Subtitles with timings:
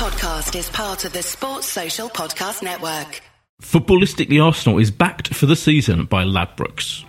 [0.00, 3.20] podcast is part of the Sports Social Podcast Network.
[3.60, 7.04] Footballistically Arsenal is backed for the season by Ladbrokes.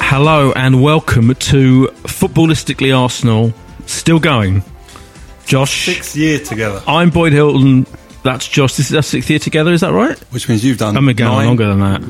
[0.00, 3.52] Hello and welcome to Footballistically Arsenal.
[3.86, 4.62] Still going.
[5.44, 5.86] Josh.
[5.86, 7.84] Six year together, I'm Boyd Hilton.
[8.24, 8.74] That's Josh.
[8.74, 10.18] This is our sixth year together, is that right?
[10.32, 10.96] which means you've done.
[10.96, 11.46] I'm going nine.
[11.46, 12.02] longer than that.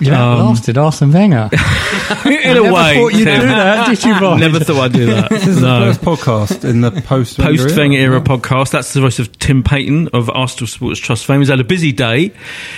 [0.00, 1.48] You outlasted Arsene Wenger.
[2.24, 2.94] In a Never way.
[2.94, 3.40] thought you'd Tim.
[3.40, 4.40] do that, did you, Boyd?
[4.40, 5.30] Never thought I'd do that.
[5.30, 5.86] This is no.
[5.86, 8.70] the first podcast in the post Post Wenger era podcast.
[8.72, 11.40] That's the voice of Tim Payton of Arsenal Sports Trust fame.
[11.40, 12.32] He's had a busy day.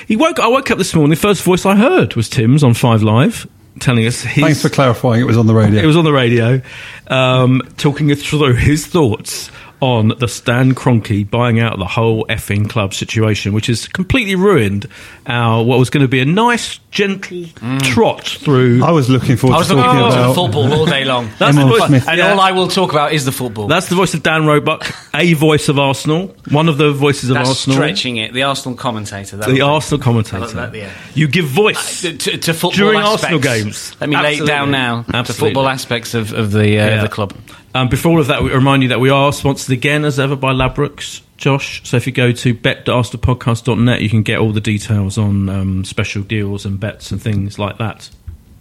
[0.06, 0.38] He woke.
[0.38, 1.10] I woke up this morning.
[1.10, 3.46] The first voice I heard was Tim's on Five Live,
[3.80, 4.44] telling us his.
[4.44, 5.22] Thanks for clarifying.
[5.22, 5.82] It was on the radio.
[5.82, 6.60] It was on the radio,
[7.06, 9.50] um, talking us through his thoughts
[9.84, 14.88] on the Stan Kroenke buying out the whole effing club situation, which has completely ruined
[15.26, 17.44] our what was going to be a nice, gentle
[17.80, 18.82] trot through.
[18.82, 20.34] I was looking forward I was to looking talking forward about.
[20.34, 21.30] football all day long.
[21.38, 22.08] That's the voice- Smith.
[22.08, 22.32] and yeah.
[22.32, 23.66] all I will talk about is the football.
[23.68, 27.34] That's the voice of Dan Roebuck, a voice of Arsenal, one of the voices of
[27.34, 27.76] That's Arsenal.
[27.76, 28.32] stretching it.
[28.32, 29.36] The Arsenal commentator.
[29.36, 30.46] that The was- Arsenal commentator.
[30.46, 30.90] That- that- yeah.
[31.14, 32.00] You give voice.
[32.02, 33.24] to, to, to football During aspects.
[33.24, 33.96] Arsenal games.
[34.00, 37.02] Let me lay it down now to football aspects of, of the uh, Yeah.
[37.02, 37.34] the club.
[37.74, 40.36] Um, before all of that, we remind you that we are sponsored again, as ever,
[40.36, 41.22] by Ladbrokes.
[41.36, 45.84] Josh, so if you go to bet.arsenalpodcast.net, you can get all the details on um,
[45.84, 48.08] special deals and bets and things like that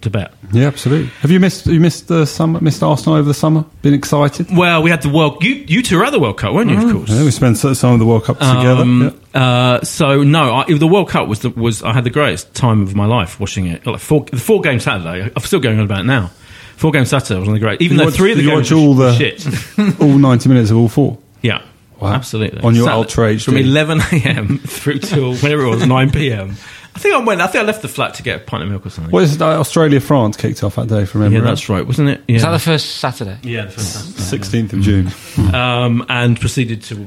[0.02, 0.33] to bet.
[0.52, 1.08] Yeah, absolutely.
[1.22, 1.67] Have you missed?
[1.67, 2.59] You missed the summer?
[2.59, 3.66] Missed Arsenal over the summer?
[3.83, 4.47] Been excited?
[4.55, 5.44] Well, we had the World.
[5.44, 6.77] You, you two were at the World Cup, weren't you?
[6.77, 7.09] Of course.
[7.09, 8.81] Yeah, we spent some of the World Cup together.
[8.81, 9.42] Um, yeah.
[9.42, 12.81] uh, so no, I, the World Cup was the, was I had the greatest time
[12.81, 13.86] of my life watching it.
[13.86, 16.31] Like four, the four game Saturday, I'm still going on about it now.
[16.75, 17.81] Four game Saturday was one of the great.
[17.81, 19.45] Even You though watch- three of the you games watch all the- shit.
[20.02, 21.17] All ninety minutes of all four.
[21.41, 21.61] Yeah.
[21.99, 22.13] Wow.
[22.13, 22.61] Absolutely.
[22.61, 23.43] On your Saturday- Ultra HD.
[23.45, 24.57] From 11 a.m.
[24.65, 26.55] through till whenever it was, 9 p.m.
[26.95, 28.69] I think I went, I think I left the flat to get a pint of
[28.69, 29.11] milk or something.
[29.11, 29.41] What is it?
[29.41, 31.39] Australia France kicked off that day from memory.
[31.39, 32.21] yeah, that's right, wasn't it?
[32.27, 32.35] Yeah.
[32.35, 33.37] Is that the first Saturday?
[33.43, 34.03] yeah, the first time.
[34.23, 35.09] Sixteenth of June.
[35.53, 37.05] Um, and proceeded to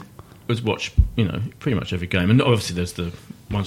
[0.48, 2.30] was watch, you know, pretty much every game.
[2.30, 3.12] And obviously there's the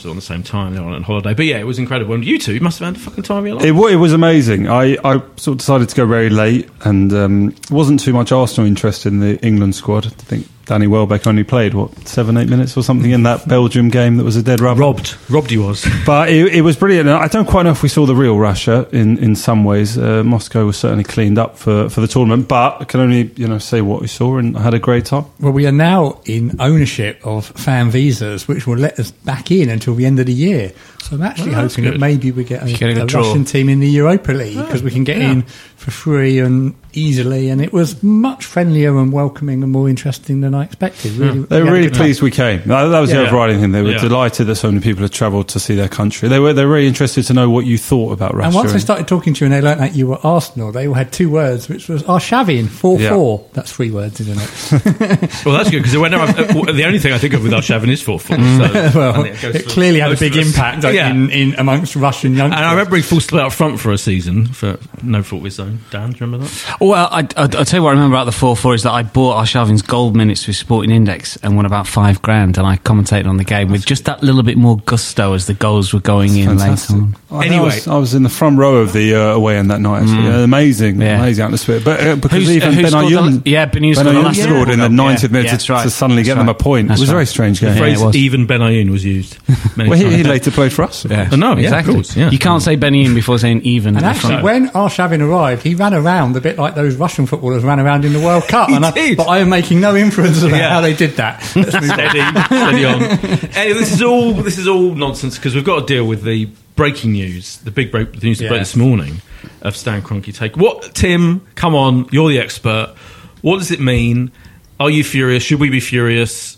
[0.06, 1.34] are on the same time, they're on holiday.
[1.34, 2.13] But yeah, it was incredible.
[2.13, 3.66] And you two, must have had a fucking time of your life.
[3.66, 4.67] It, it was amazing.
[4.67, 8.68] I, I sort of decided to go very late, and um, wasn't too much Arsenal
[8.68, 10.06] interest in the England squad.
[10.06, 13.90] I think Danny Welbeck only played what seven, eight minutes or something in that Belgium
[13.90, 14.81] game that was a dead rubber.
[14.81, 15.18] robbed.
[15.28, 15.84] Robbed he was.
[16.06, 17.09] But it, it was brilliant.
[17.09, 19.97] I don't quite know if we saw the real Russia in, in some ways.
[19.97, 23.47] Uh, Moscow was certainly cleaned up for, for the tournament, but I can only you
[23.47, 25.25] know say what we saw, and I had a great time.
[25.40, 29.69] Well, we are now in ownership of fan visas, which will let us back in
[29.69, 30.72] until the end of the year.
[31.01, 33.06] So I'm actually that's hoping that maybe we get a, Get a a.
[33.06, 35.31] Russian team in the Europa League because we can get yeah.
[35.31, 35.46] in
[35.79, 37.50] for free and easily.
[37.50, 41.13] And it was much friendlier and welcoming and more interesting than I expected.
[41.13, 42.01] Really, They were really good time.
[42.03, 42.62] pleased we came.
[42.66, 43.72] That, that was the overriding thing.
[43.72, 44.00] They were Yeah.
[44.00, 46.28] delighted that so many people had travelled to see their country.
[46.29, 48.47] They were they were really interested to know what you thought about Russia.
[48.47, 50.88] And once I started talking to you and they learnt that you were Arsenal, they
[50.88, 53.09] all had two words, which was Arshavin, 4 Yeah.
[53.13, 53.45] 4.
[53.53, 55.29] That's three words, isn't it?
[55.45, 56.29] Well, that's good because whenever I'm,
[56.68, 58.35] uh, the only thing I think of with Arshavin is 4 4.
[58.35, 58.41] So
[58.95, 60.47] well, it it clearly had a big of us.
[60.47, 61.12] impact Yeah.
[61.12, 62.57] in, in amongst Russian youngsters.
[62.59, 65.45] And I remember he full split up front for a season for no fault of
[65.45, 65.69] his own.
[65.91, 66.78] Dan, do you remember that?
[66.81, 68.91] Well, I, I, I'll tell you what I remember about the 4 4 is that
[68.91, 72.78] I bought Arshavin's gold minutes with Sporting Index and won about five grand, and I
[72.78, 76.00] commentated on the game with just that little bit more gusto as the goals were
[76.00, 76.96] going in Fantastic.
[76.96, 77.16] later on.
[77.31, 79.69] I think I was, I was in the front row of the uh, away end
[79.69, 80.01] that night.
[80.01, 80.23] Actually.
[80.23, 81.01] Yeah, amazing, Mm.
[81.01, 81.19] Yeah.
[81.19, 81.79] amazing atmosphere.
[81.84, 84.23] But uh, because Who's- even who Ben scored the- Ayoun, yeah, Benayoun scored the Benayoun
[84.23, 84.97] last scored in the goal.
[84.97, 85.84] 90th Yeah, minute yeah, to, right.
[85.84, 86.88] to suddenly get That's them a point.
[86.88, 87.73] That's it was a very strange game.
[87.73, 89.38] The phrase it "even Benayoun" was used.
[89.78, 90.16] Many Well, he, times.
[90.16, 91.06] he later played for us.
[91.06, 91.29] Yeah.
[91.31, 92.00] I know, yeah, exactly.
[92.00, 92.29] of yeah.
[92.31, 93.95] You can't say Benin before saying even.
[93.95, 94.44] And actually, front.
[94.44, 98.13] when Arshavin arrived, he ran around a bit like those Russian footballers ran around in
[98.13, 98.69] the World Cup.
[98.72, 99.13] I.
[99.16, 101.41] But I am making no inference about how they did that.
[101.56, 101.95] Let's move on.
[101.95, 103.50] steady, steady on.
[103.59, 106.50] Anyway, this is all this is all nonsense because we've got to deal with the
[106.79, 108.69] breaking news, the big break, the news broke Yes.
[108.69, 109.22] this morning
[109.62, 110.56] of Stan Kroenke take.
[110.56, 111.45] What, Tim?
[111.56, 112.95] Come on, you're the expert.
[113.41, 114.31] What does it mean?
[114.79, 115.44] Are you furious?
[115.44, 116.56] Should we be furious?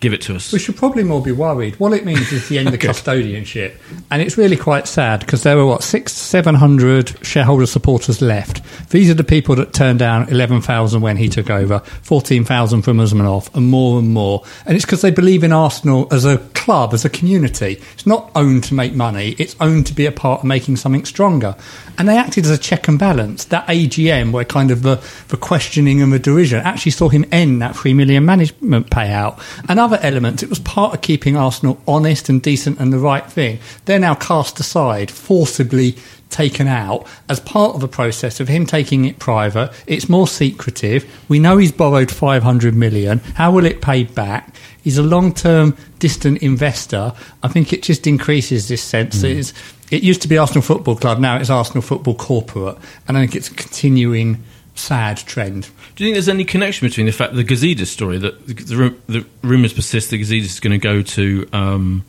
[0.00, 0.52] Give it to us.
[0.52, 1.80] We should probably more be worried.
[1.80, 3.72] What it means is the end of custodianship,
[4.10, 8.60] and it's really quite sad because there were what six, seven hundred shareholder supporters left.
[8.94, 12.82] These are the people that turned down eleven thousand when he took over, fourteen thousand
[12.82, 14.44] from Usmanov, and more and more.
[14.64, 17.82] And it's because they believe in Arsenal as a club, as a community.
[17.94, 21.04] It's not owned to make money; it's owned to be a part of making something
[21.06, 21.56] stronger.
[21.98, 23.46] And they acted as a check and balance.
[23.46, 27.62] That AGM, where kind of the, the questioning and the derision, actually saw him end
[27.62, 29.42] that three million management payout.
[29.68, 30.44] And other elements.
[30.44, 33.58] It was part of keeping Arsenal honest and decent and the right thing.
[33.86, 35.96] They're now cast aside, forcibly
[36.30, 39.72] taken out as part of a process of him taking it private.
[39.86, 41.04] It's more secretive.
[41.28, 43.18] We know he's borrowed 500 million.
[43.34, 44.54] How will it pay back?
[44.82, 47.12] He's a long-term distant investor.
[47.42, 49.52] I think it just increases this sense that
[49.90, 53.36] it used to be Arsenal Football Club, now it's Arsenal Football Corporate, and I think
[53.36, 54.42] it's a continuing
[54.74, 55.70] sad trend.
[55.94, 58.96] Do you think there's any connection between the fact the Gazidis story that the, the,
[59.06, 62.04] the rumours persist that Gazidis is going to go to um,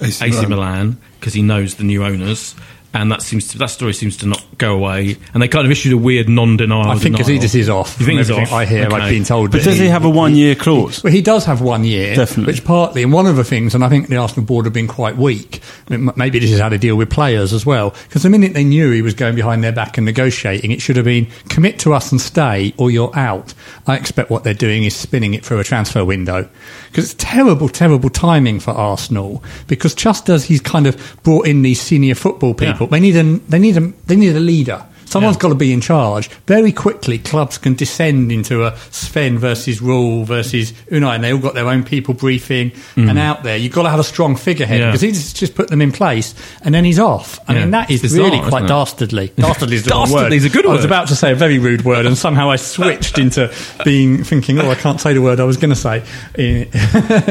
[0.00, 0.50] AC AC Milan.
[0.50, 2.54] Milan because he knows the new owners,
[3.00, 5.16] and that seems to, that story seems to not go away.
[5.34, 6.90] And they kind of issued a weird non-denial.
[6.90, 7.38] I think denial.
[7.40, 7.96] Gazidis is off.
[8.00, 8.52] You think he's off?
[8.52, 8.96] I hear, Okay.
[8.96, 9.50] I've been told.
[9.52, 11.02] But does he have a one-year clause?
[11.04, 12.52] Well, he does have one year, Definitely.
[12.52, 14.88] which partly, and one of the things, and I think the Arsenal board have been
[14.88, 15.60] quite weak.
[15.90, 18.54] I mean, maybe this is how to deal with players as well, because the minute
[18.54, 21.78] they knew he was going behind their back and negotiating, it should have been commit
[21.80, 23.54] to us and stay, or you're out.
[23.86, 26.48] I expect what they're doing is spinning it through a transfer window,
[26.90, 29.42] because it's terrible, terrible timing for Arsenal.
[29.66, 32.85] Because just as he's kind of brought in these senior football people, Yeah.
[32.90, 34.82] They need a they need a they need a leader.
[35.06, 35.40] Someone's Yeah.
[35.40, 36.28] got to be in charge.
[36.46, 41.38] Very quickly, clubs can descend into a Sven versus Raul versus Unai, and they all
[41.38, 43.56] got their own people briefing and out there.
[43.56, 44.84] You've got to have a strong figurehead Mm.
[44.84, 44.86] Yeah.
[44.88, 47.38] because he's just put them in place, and then he's off.
[47.48, 47.60] I Yeah.
[47.60, 49.32] mean, that is bizarre, really quite dastardly.
[49.38, 50.32] Dastardly is the wrong word.
[50.32, 52.56] Is a good I was about to say a very rude word, and somehow I
[52.56, 53.50] switched into
[53.84, 56.02] being thinking, oh, I can't say the word I was going to say.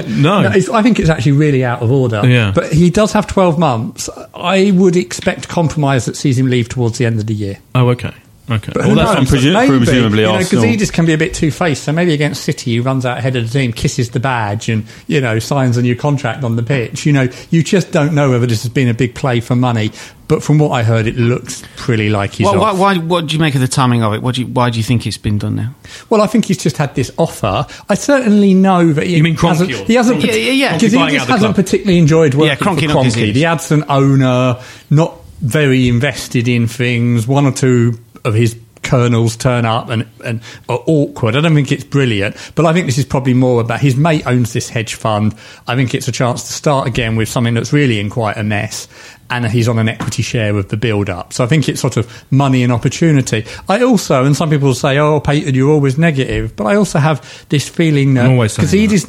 [0.08, 0.50] No.
[0.54, 2.22] it's, I think it's actually really out of order.
[2.26, 2.52] Yeah.
[2.56, 4.10] But he does have 12 months.
[4.34, 7.58] I would expect compromise that sees him leave towards the end of the year.
[7.76, 8.72] Oh, okay, okay.
[8.74, 9.18] But Well, who that's knows?
[9.18, 9.78] and presu- Maybe.
[9.86, 11.84] presumably you know, Arsenal- Gazidis can be a bit two-faced.
[11.84, 14.86] So maybe against City, he runs out ahead of the team, kisses the badge, and
[15.08, 17.06] you know signs a new contract on the pitch.
[17.06, 19.92] You know, you just don't know whether this has been a big play for money.
[20.28, 22.80] But from what I heard, it looks pretty like he's Why, off.
[22.80, 24.24] why, why, what do you make of the timing of it?
[24.24, 25.76] What do you, why do you think it's been done now?
[26.10, 27.68] Well, I think he's just had this offer.
[27.90, 29.74] I certainly know that he You mean Kroenke hasn't.
[29.74, 30.24] or- He hasn't.
[30.24, 30.74] Yeah, yeah, yeah.
[30.78, 33.12] Because Kroenke he just hasn't particularly enjoyed working Yeah, Kroenke, for not Kroenke.
[33.30, 33.34] Gazidis.
[33.36, 34.58] The absent owner,
[34.90, 35.14] not
[35.46, 37.28] very invested in things.
[37.28, 41.36] One or two of his colonels turn up and, and are awkward.
[41.36, 44.26] I don't think it's brilliant, but I think this is probably more about his mate
[44.26, 45.36] owns this hedge fund.
[45.68, 48.44] I think it's a chance to start again with something that's really in quite a
[48.44, 48.88] mess.
[49.30, 51.34] And he's on an equity share of the build up.
[51.34, 53.44] So I think it's sort of money and opportunity.
[53.68, 56.56] I also, and some people say, oh, Payton, you're always negative.
[56.56, 58.56] But I also have this feeling that I'm always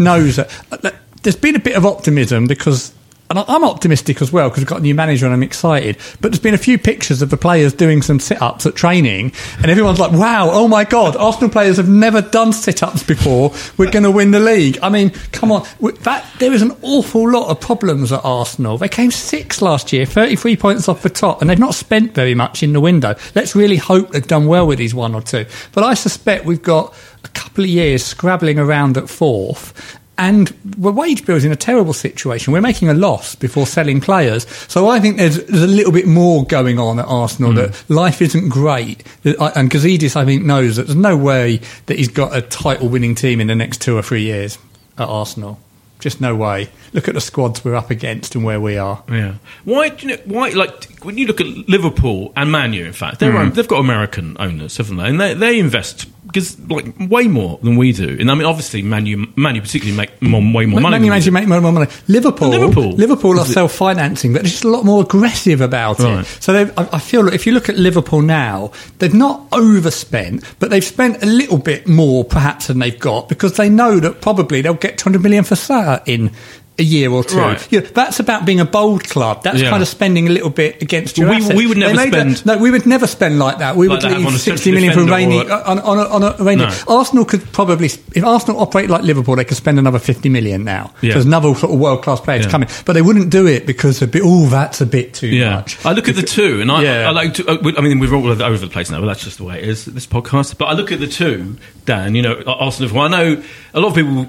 [0.00, 2.94] knows that, that there's been a bit of optimism because
[3.30, 5.96] and I'm optimistic as well because we've got a new manager and I'm excited.
[6.20, 9.32] But there's been a few pictures of the players doing some sit ups at training,
[9.58, 13.52] and everyone's like, wow, oh my God, Arsenal players have never done sit ups before.
[13.76, 14.78] We're going to win the league.
[14.82, 15.66] I mean, come on.
[16.02, 18.78] That, there is an awful lot of problems at Arsenal.
[18.78, 22.34] They came sixth last year, 33 points off the top, and they've not spent very
[22.34, 23.14] much in the window.
[23.34, 25.46] Let's really hope they've done well with these one or two.
[25.72, 26.94] But I suspect we've got
[27.24, 29.98] a couple of years scrabbling around at fourth.
[30.18, 32.52] And the wage bill's in a terrible situation.
[32.52, 34.46] We're making a loss before selling players.
[34.66, 38.22] So I think there's, there's a little bit more going on at Arsenal that life
[38.22, 39.02] isn't great.
[39.24, 43.14] And Gazidis, I think, knows that there's no way that he's got a title winning
[43.14, 44.58] team in the next two or three years
[44.96, 45.60] at Arsenal.
[45.98, 46.68] Just no way.
[46.92, 49.02] Look at the squads we're up against and where we are.
[49.10, 49.34] Yeah.
[49.64, 49.88] Why?
[49.90, 50.50] Do you know, why?
[50.50, 53.38] Like when you look at Liverpool and Manu, in fact, they're Hmm.
[53.38, 55.08] own, they've got American owners, haven't they?
[55.08, 58.18] And they they invest because like way more than we do.
[58.20, 60.98] And I mean, obviously, Man U, Man U particularly make more, way more money.
[61.08, 61.90] Man U to make more, more money.
[62.08, 62.90] Liverpool, Liverpool.
[62.90, 66.20] Liverpool are self-financing, but they're just a lot more aggressive about Right.
[66.20, 66.26] it.
[66.40, 70.44] So they've- I, I feel that if you look at Liverpool now, they've not overspent,
[70.58, 74.20] but they've spent a little bit more perhaps than they've got because they know that
[74.20, 76.32] probably they'll get 200 million for Salah in
[76.78, 77.38] a year or two.
[77.38, 77.72] Right.
[77.72, 79.42] You know, that's about being a bold club.
[79.42, 79.70] That's Yeah.
[79.70, 81.56] kind of spending a little bit against your Well, we- assets.
[81.58, 83.76] we would never made that- spend- no, we would never spend like that.
[83.76, 86.02] We Like would that leave on a 60 central million for rainy on, on, a,
[86.02, 86.64] on a rainy.
[86.64, 86.70] No.
[86.86, 90.92] Arsenal could probably, if Arsenal operate like Liverpool, they could spend another 50 million now.
[91.00, 91.10] Yeah.
[91.10, 92.50] So there's another sort of world class player to Yeah.
[92.50, 92.68] come in.
[92.84, 95.78] But they wouldn't do it because a bit, oh, that's a bit too Yeah, much.
[95.84, 97.08] I look at the two, and I, Yeah.
[97.08, 97.48] I like to.
[97.48, 99.68] uh, I mean, we're all over the place now, but that's just the way it
[99.68, 99.86] is.
[99.86, 102.14] This podcast, but I look at the two, Dan.
[102.14, 102.92] You know, Arsenal.
[102.94, 103.38] Well, I know
[103.72, 104.26] a lot of people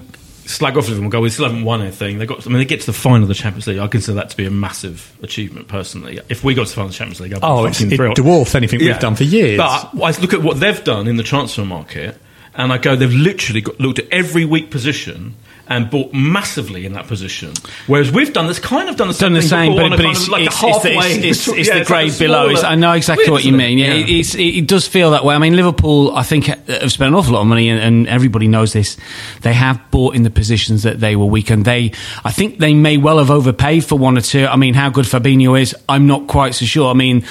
[0.47, 2.45] slag off Liverpool and go, "We still haven't won anything." They got.
[2.45, 3.77] I mean, they get to the final of the Champions League.
[3.79, 6.19] I consider that to be a massive achievement, personally.
[6.29, 7.91] If we got to the final of the Champions League, I'd be Oh, it's- fucking
[7.91, 8.15] it thrilled.
[8.15, 9.57] dwarfs anything we've done for years.
[9.57, 12.19] But I look at what they've done in the transfer market,
[12.55, 15.35] and I go, they've literally got, looked at every weak position.
[15.69, 17.53] And bought massively in that position,
[17.87, 20.05] whereas we've done this kind of done the same, done the thing same, but, but
[20.05, 22.47] it's, like it's, it's, it's, it's, Yeah, the it's like grade below.
[22.55, 23.79] I know exactly what you mean.
[23.79, 23.81] it?
[23.81, 24.19] Yeah, Yeah.
[24.19, 25.35] It, it does feel that way.
[25.35, 28.47] I mean, Liverpool, I think, have spent an awful lot of money, and, and everybody
[28.47, 28.97] knows this.
[29.41, 31.91] They have bought in the positions that they were weak, and they,
[32.23, 34.45] I think, they may well have overpaid for one or two.
[34.45, 36.89] I mean, how good Fabinho is, I'm not quite so sure.
[36.89, 37.25] I mean.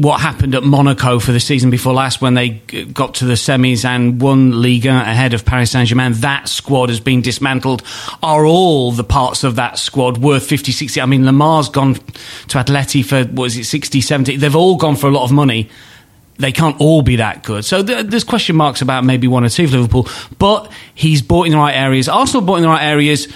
[0.00, 3.84] What happened at Monaco for the season before last when they got to the semis
[3.84, 6.14] and won Liga ahead of Paris Saint Germain.
[6.14, 7.82] That squad has been dismantled.
[8.22, 11.02] Are all the parts of that squad worth 50, 60?
[11.02, 14.36] I mean, Lemar's gone to Atleti for, what is it, 60, 70?
[14.36, 15.68] They've all gone for a lot of money.
[16.38, 17.66] They can't all be that good.
[17.66, 20.08] So th- there's question marks about maybe one or two for Liverpool.
[20.38, 22.08] But he's bought in the right areas.
[22.08, 23.28] Arsenal bought in the right areas.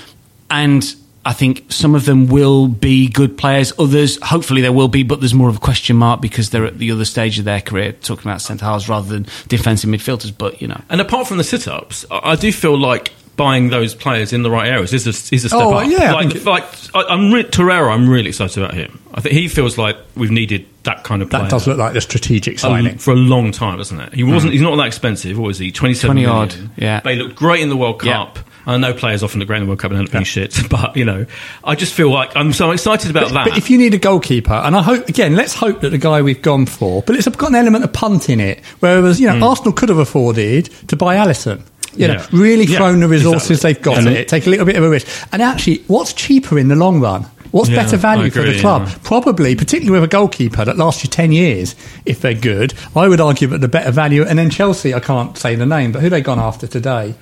[0.51, 0.83] And
[1.27, 3.73] I think some of them will be good players.
[3.79, 6.79] Others, hopefully, there will be, but there's more of a question mark because they're at
[6.79, 10.33] the other stage of their career, talking about centre halves rather than defensive midfielders.
[10.37, 13.69] But you know, And apart from the sit ups, I I do feel like buying
[13.71, 15.91] those players in the right areas is a, is a step Oh, up.
[15.91, 16.65] yeah, I like, think it- like
[16.95, 19.01] I, I'm re- Torreira, I'm really excited about him.
[19.13, 21.95] I think he feels like we've needed that kind of player That does look like
[21.95, 22.99] the strategic a- signing.
[22.99, 24.13] for a long time, doesn't it?
[24.15, 24.51] He wasn't.
[24.51, 24.53] Hmm.
[24.53, 25.37] He's not that expensive.
[25.37, 25.73] What was he?
[25.73, 27.01] Twenty-seven 20 odd, yeah.
[27.03, 28.31] But he looked great in the World Yeah.
[28.67, 30.59] I know players often look great in the World Cup and end up being shit,
[30.71, 31.27] but you know,
[31.63, 33.49] I just feel like I'm so excited about that.
[33.49, 36.23] But if you need a goalkeeper, and I hope again, let's hope that the guy
[36.23, 38.65] we've gone for, but it's got an element of punt in it.
[38.81, 39.43] Whereas you know, mm.
[39.43, 41.63] Arsenal could have afforded to buy Alisson.
[41.97, 43.73] You know, really Yeah, thrown the resources exactly.
[43.75, 45.07] they've got And at it- take a little bit of a risk.
[45.31, 47.27] And actually, what's cheaper in the long run?
[47.53, 48.89] What's Yeah, better value I for the club?
[48.89, 48.95] yeah.
[49.05, 52.75] Probably, particularly with a goalkeeper that lasts you 10 years, if they're good.
[52.97, 55.93] I would argue that the better value, and then Chelsea, I can't say the name,
[55.93, 57.15] but who they gone after today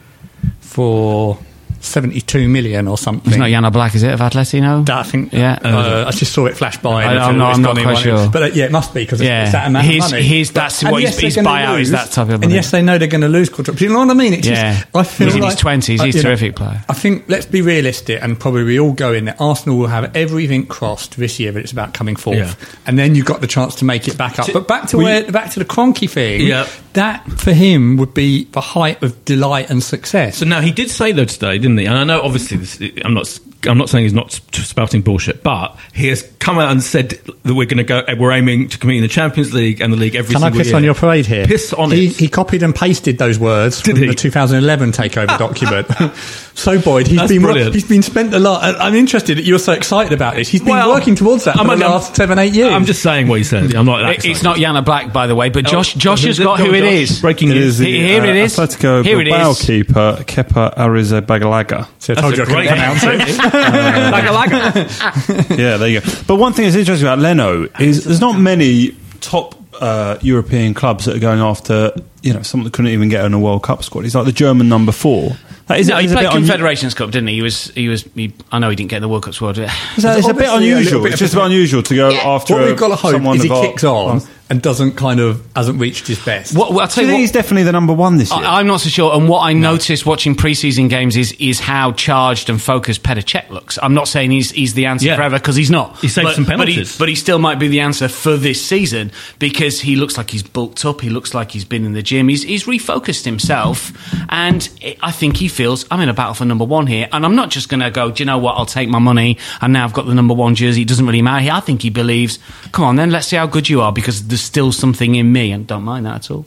[0.72, 1.38] for
[1.80, 3.32] 72 million or something?
[3.32, 4.60] it's not Jan Oblak, is it, of Atleti?
[4.62, 4.84] No?
[4.88, 5.32] I think.
[5.32, 5.58] Yeah.
[5.64, 7.02] uh, I just saw it flash by.
[7.04, 8.28] I- I'm not- it's I'm not quite sure.
[8.30, 9.42] But uh, yeah, it must be because Yeah.
[9.42, 10.22] it's that amount His- of money.
[10.22, 12.44] his- that's what they're his buyout is that type of money.
[12.44, 13.82] And yes, they know they're going to lose contracts.
[13.82, 14.32] You know what I mean?
[14.32, 14.74] It's Yeah.
[14.74, 16.84] just, I feel He's in his 20s, uh, he's you a know, terrific player.
[16.88, 19.36] I think let's be realistic and probably we all go in there.
[19.40, 22.54] Arsenal will have everything crossed this year, but it's about coming fourth, Yeah.
[22.86, 24.48] and then you've got the chance to make it back up.
[24.52, 26.42] But back to where, back to the Kroenke thing.
[26.46, 26.66] Yeah.
[26.94, 30.38] That for him would be the height of delight and success.
[30.38, 31.86] So now he did say though today, didn't he?
[31.86, 33.38] And I know obviously this, I'm not.
[33.66, 37.54] I'm not saying he's not spouting bullshit, but he has come out and said that
[37.54, 38.00] we're going to go.
[38.00, 40.50] Eh, we're aiming to compete in the Champions League and the league every Can I
[40.50, 40.76] piss year.
[40.76, 41.46] on your parade here?
[41.46, 42.16] Piss on he, it.
[42.16, 44.08] He copied and pasted those words Did from he?
[44.08, 45.86] the 2011 takeover document.
[46.54, 47.74] so Boyd, he's That's been brilliant.
[47.74, 48.62] he's been spent a lot.
[48.80, 50.48] I'm interested that you're so excited about this.
[50.48, 52.72] He's been Well, working towards that for I'm- the I'm- last seven, eight years.
[52.72, 53.72] I'm just saying what he said.
[53.74, 53.98] I'm not.
[54.02, 56.58] That It- it's not Jan Oblak, by the way, but Josh, Oh, Josh has got
[56.58, 56.92] who it Josh.
[57.10, 57.20] is.
[57.20, 57.64] Breaking It news.
[57.64, 58.56] is the Here- here it is.
[58.56, 59.32] Atletico Here it is.
[59.34, 61.86] Bilbao keeper Kepa Arrizabalaga.
[61.98, 63.51] so I told you I couldn't pronounce it.
[63.52, 65.58] Laga, laga.
[65.58, 66.10] yeah, there you go.
[66.26, 71.04] But one thing that's interesting about Leno is there's not many top uh, European clubs
[71.06, 71.92] that are going after
[72.22, 74.02] you know someone that couldn't even get in a World Cup squad.
[74.02, 75.32] He's like the German number four.
[75.68, 77.36] That is, no, he played bit unu- Confederations Cup, didn't he?
[77.36, 77.66] He was.
[77.68, 78.02] He was.
[78.14, 79.58] He, I know he didn't get in the World Cup squad.
[79.58, 81.02] Is It's a bit Obviously, a unusual.
[81.04, 82.96] bit It's just a- a bit unusual to go after what a- we've got to
[82.96, 84.20] hope someone is he of our- kicks on
[84.52, 86.54] and doesn't kind of hasn't reached his best.
[86.54, 88.44] What, well, I'll tell you you what, he's definitely the number one this year?
[88.44, 89.14] I, I'm not so sure.
[89.14, 93.48] And what I noticed watching preseason games is is how charged and focused Petr Cech
[93.48, 93.78] looks.
[93.82, 95.16] I'm not saying he's he's the answer Yeah.
[95.16, 95.98] forever because he's not.
[96.00, 96.98] He saved but, some but he, penalties.
[96.98, 100.42] but he still might be the answer for this season because he looks like he's
[100.42, 101.00] bulked up.
[101.00, 102.28] He looks like he's been in the gym.
[102.28, 103.90] He's he's refocused himself,
[104.28, 104.68] and
[105.02, 107.08] I think he feels I'm in a battle for number one here.
[107.10, 108.10] And I'm not just going to go.
[108.10, 108.58] Do you know what?
[108.58, 110.82] I'll take my money, and now I've got the number one jersey.
[110.82, 111.50] It doesn't really matter.
[111.50, 112.38] I think he believes.
[112.72, 115.52] Come on, then let's see how good you are because there's still something in me,
[115.52, 116.46] and don't mind that at all.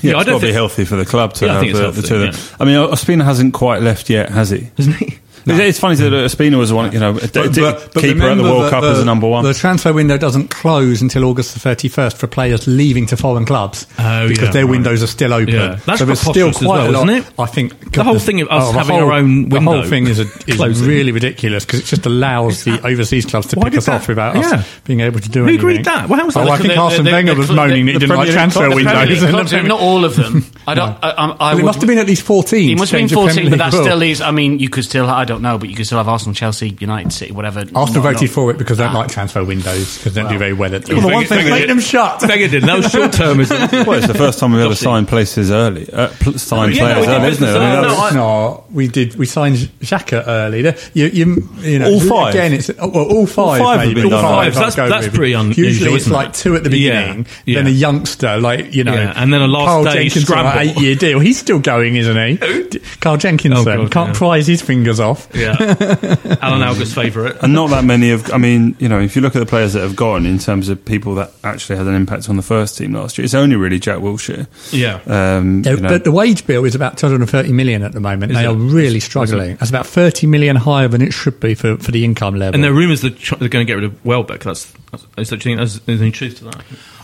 [0.00, 1.54] yeah, Yeah, I it's don't got to be healthy for the club to Yeah, I
[1.54, 2.32] have think it's the, healthy, the two of them.
[2.34, 2.56] yeah.
[2.60, 4.70] I mean, Ospina hasn't quite left yet, has he?
[4.76, 5.18] Isn't he?
[5.50, 8.42] It's funny that uh, Ospina was one, you know, a d- d- keeper at the
[8.42, 9.44] World that Cup the, as a number one.
[9.44, 13.86] The transfer window doesn't close until August the 31st for players leaving to foreign clubs
[13.98, 14.70] Oh, because yeah, their right.
[14.70, 15.54] windows are still open.
[15.54, 15.78] Yeah.
[15.86, 17.08] That's so there's still preposterous as quite well, a lot.
[17.08, 17.32] isn't it?
[17.38, 19.54] I think The whole thing of us oh, the having whole- our own window.
[19.58, 20.22] The whole window thing is, a,
[20.66, 24.02] is really ridiculous because it just allows the overseas clubs to Why pick us that-
[24.02, 24.50] off without yeah.
[24.60, 25.80] us being able to do anything Who anything.
[25.80, 26.08] agreed that?
[26.08, 26.42] Well, how was Oh.
[26.48, 28.98] I think The- Arsene Wenger was moaning that he didn't like transfer clubs- The Premier
[29.00, 29.08] windows.
[29.08, 30.44] League in the clubs, Premier- not all of them.
[30.66, 30.98] I don't.
[31.58, 32.70] It must have been at least 14.
[32.70, 34.20] It must have been 14, but that still is.
[34.20, 35.06] I mean, you could still.
[35.08, 37.60] I don't know, but you could still have Arsenal, Chelsea, United, City, whatever.
[37.74, 40.30] Arsenal Not- voted not- for it because they don't like transfer windows because they don't
[40.32, 42.22] do very well at Well, the one thing Make them shut.
[42.28, 42.62] Wenger did.
[42.64, 43.70] That was short termism.
[43.86, 47.06] well, it's the first time we've ever signed places early, uh, pl- signed Yeah, players
[47.06, 47.50] we did early, isn't it?
[47.50, 47.88] I mean, early.
[47.88, 49.14] that's- No, I- No, we did.
[49.16, 50.60] We signed Xhaka early.
[50.94, 52.34] You, you, you know, All five?
[52.34, 53.60] Again, it's oh, well, all five.
[53.60, 53.94] five have maybe.
[54.02, 54.56] been all done five.
[54.56, 54.64] early.
[54.66, 58.38] I'd That's- that's pretty unusual, Usually, it's like two at the beginning, then a youngster,
[58.38, 60.60] like you know, and then a last Carl day Jenkins scramble.
[60.60, 61.18] eight-year deal.
[61.20, 62.78] He's still going, isn't he?
[63.00, 64.18] Carl Jenkinson Oh, God, can't yeah.
[64.18, 65.27] prise his fingers off.
[65.34, 65.56] Yeah.
[66.40, 67.36] Alan Alga's favourite.
[67.42, 68.30] and not that many of.
[68.32, 70.68] I mean, you know, if you look at the players that have gone in terms
[70.68, 73.56] of people that actually had an impact on the first team last year, it's only
[73.56, 74.46] really Jack Wilshere.
[74.72, 75.00] Yeah.
[75.06, 78.32] Um, Yeah, you know, But the wage bill is about 230 million at the moment.
[78.32, 78.48] Is they it?
[78.48, 79.56] are really struggling.
[79.56, 82.54] That's about 30 million higher than it should be for, for the income level.
[82.54, 84.40] And there are rumours that they're going to get rid of Welbeck.
[84.40, 84.87] That's, that's
[85.18, 86.56] is that, do you think there's, there's any truth to that?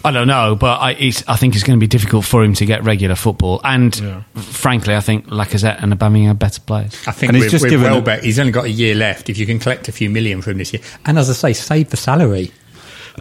[0.04, 2.54] I don't know, but I, it's, I think it's going to be difficult for him
[2.54, 3.60] to get regular football.
[3.64, 4.22] And Yeah.
[4.34, 6.94] frankly, I think Lacazette and Aubameyang are better players.
[7.06, 8.94] I think And he's with, just with given a- Welbeck, he's only got a year
[8.94, 9.28] left.
[9.30, 11.90] If you can collect a few million from this year, and as I say, save
[11.90, 12.50] the salary.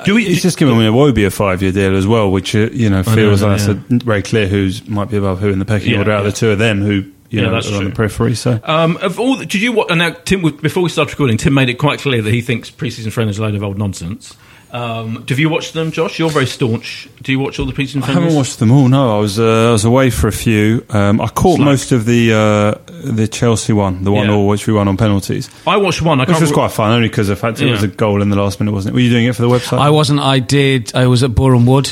[0.05, 0.25] Do we?
[0.25, 3.43] He's just given Iwobi a five-year deal as well, which uh, you know know, feels
[3.43, 3.75] like yeah.
[3.91, 6.27] it's very clear who's might be above who in the pecking Yeah, order out yeah.
[6.29, 8.33] of the two of them who you Yeah, know that's are on the periphery.
[8.33, 9.71] So Um, of all, the, did you?
[9.71, 12.41] wa- And now, Tim, before we start recording, Tim made it quite clear that he
[12.41, 14.35] thinks preseason friendly is a load of old nonsense.
[14.73, 16.17] Um, have you watched them, Josh?
[16.17, 17.07] You're very staunch.
[17.21, 18.87] Do you watch all the preseason I haven't watched them all.
[18.89, 20.83] No, I was uh, I was away for a few.
[20.89, 21.65] Um, I caught Slack.
[21.65, 24.33] most of the uh, the Chelsea one, the one Yeah.
[24.33, 26.19] all which we won on penalties, I watched one.
[26.19, 28.29] I which was re- quite fun only because the fact it was a goal in
[28.29, 28.95] the last minute, wasn't it?
[28.95, 29.77] Were you doing it for the website?
[29.77, 30.19] I wasn't.
[30.21, 30.95] I did.
[30.95, 31.87] I was at Boreham Wood,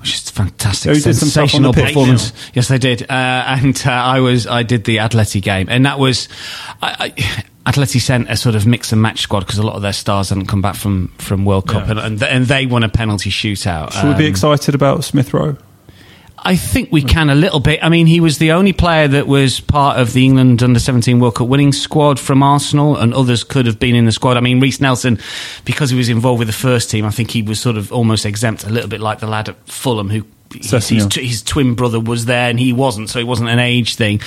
[0.00, 2.32] which is fantastic, Oh, you did some sensational performance.
[2.54, 3.02] Yes, I did.
[3.02, 4.46] Uh, and uh, I was.
[4.46, 6.28] I did the Atleti game, and that was.
[6.80, 9.82] I, I, Atleti sent a sort of mix and match squad because a lot of
[9.82, 11.90] their stars hadn't come back from, from World Cup, Yeah.
[11.92, 13.92] and, and and they won a penalty shootout.
[13.92, 15.56] Should we be Um, excited about Smith Rowe?
[16.38, 17.80] I think we can a little bit.
[17.82, 21.18] I mean, he was the only player that was part of the England under 17
[21.18, 24.36] World Cup winning squad from Arsenal, and others could have been in the squad.
[24.36, 25.18] I mean, Reece Nelson,
[25.64, 28.24] because he was involved with the first team, I think he was sort of almost
[28.24, 30.24] exempt, a little bit like the lad at Fulham who.
[30.54, 33.96] His, his, his twin brother was there and he wasn't, so it wasn't an age
[33.96, 34.20] thing.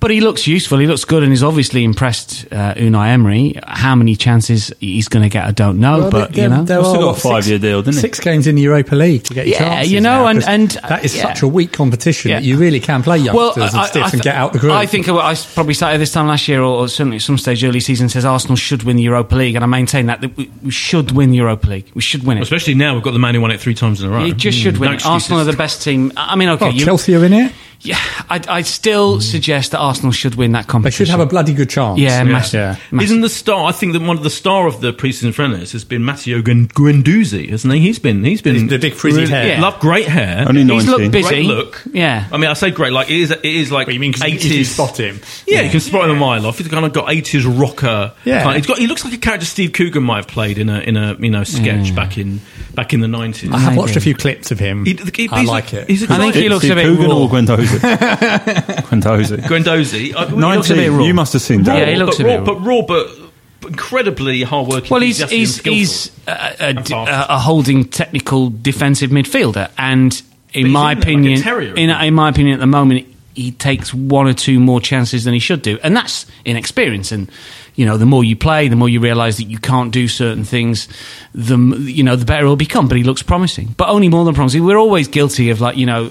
[0.00, 3.58] But he looks useful, he looks good, and he's obviously impressed uh, Unai Emery.
[3.66, 6.64] How many chances he's going to get, I don't know, Well, but there- you know.
[6.64, 8.00] there Still are, got a five-year deal, didn't he?
[8.00, 10.44] Six games in the Europa League to get your Yeah, chances you know, now, and-
[10.44, 11.22] and, that is yeah.
[11.24, 12.40] such a weak competition Yeah.
[12.40, 14.72] that you really can play youngsters and I- stiff I and get out the group.
[14.72, 17.62] I think I probably started this time last year, or, or certainly at some stage
[17.64, 20.50] early season, says Arsenal should win the Europa League, and I maintain that, that we,
[20.62, 21.90] we should win the Europa League.
[21.94, 22.42] We should win it.
[22.42, 24.24] Especially now, we've got the man who won it three times in a row.
[24.24, 24.78] You just should Mm.
[24.80, 25.06] win No it.
[25.06, 26.12] Arsenal are the best team.
[26.16, 27.52] I mean, okay, Oh, you, Chelsea are in it.
[27.80, 27.96] Yeah,
[28.28, 29.20] I, I still hmm.
[29.20, 30.72] suggest that Arsenal should win that competition.
[30.72, 31.06] They competition.
[31.06, 31.98] should have a bloody good chance.
[31.98, 32.24] Yeah, Yeah.
[32.24, 32.54] massive.
[32.60, 32.76] Yeah.
[32.90, 33.00] massive.
[33.10, 33.66] Isn't the star?
[33.68, 36.68] I think that one of the star of the preseason friendlies has been Matteo Guen-
[36.68, 37.80] Guendouzi, hasn't he?
[37.80, 39.46] He's been he's been He's the big frizzy hair.
[39.48, 39.60] Yeah.
[39.60, 40.44] Love great hair.
[40.48, 40.90] Only He's 19.
[40.90, 41.28] looked busy.
[41.28, 41.82] Great look.
[41.92, 42.26] Yeah.
[42.32, 42.92] I mean, I say great.
[42.92, 43.30] Like it is.
[43.30, 44.12] It is like What you mean?
[44.12, 44.46] 'cause eighties.
[44.50, 45.20] if you spot him.
[45.46, 46.58] Yeah, you can spot him a mile off.
[46.58, 48.12] He's kind of got eighties rocker.
[48.24, 48.42] Yeah.
[48.42, 48.78] kind- he's got.
[48.78, 51.30] He looks like a character Steve Coogan might have played in a in a you
[51.30, 52.40] know sketch back in
[52.74, 53.50] back in the nineties.
[53.52, 54.84] I have watched a few clips of him.
[54.84, 55.88] He- he- I like a- it.
[55.90, 57.16] he's a I think he looks a Steve bit Coogan raw.
[57.16, 57.28] or
[57.66, 59.36] Guendouzi?
[59.38, 60.12] Guendouzi.
[60.12, 60.14] Guendouzi.
[60.14, 60.92] I- uh, he looks a bit 19.
[60.98, 61.04] raw.
[61.04, 61.78] You must have seen that.
[61.78, 64.90] Yeah, he looks but a raw, bit but raw, but incredibly hardworking.
[64.90, 66.22] Well, he's enthusiastic and he's skillful.
[66.26, 67.30] he's a, a, fast.
[67.30, 70.12] a, a holding technical defensive midfielder, and
[70.52, 72.66] in he's my in there like a opinion, terrier, in, in my opinion, at the
[72.66, 77.12] moment, he takes one or two more chances than he should do, and that's inexperience.
[77.12, 77.30] And
[77.74, 80.44] you know, the more you play, the more you realise that you can't do certain
[80.44, 80.88] things.
[81.34, 82.88] The you know, the better it'll become.
[82.88, 84.64] But he looks promising, but only more than promising.
[84.64, 86.06] We're always guilty of like you know,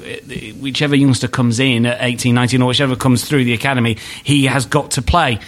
[0.60, 4.68] whichever youngster comes in at 18, 19, or whichever comes through the academy, he has
[4.68, 5.40] got to play.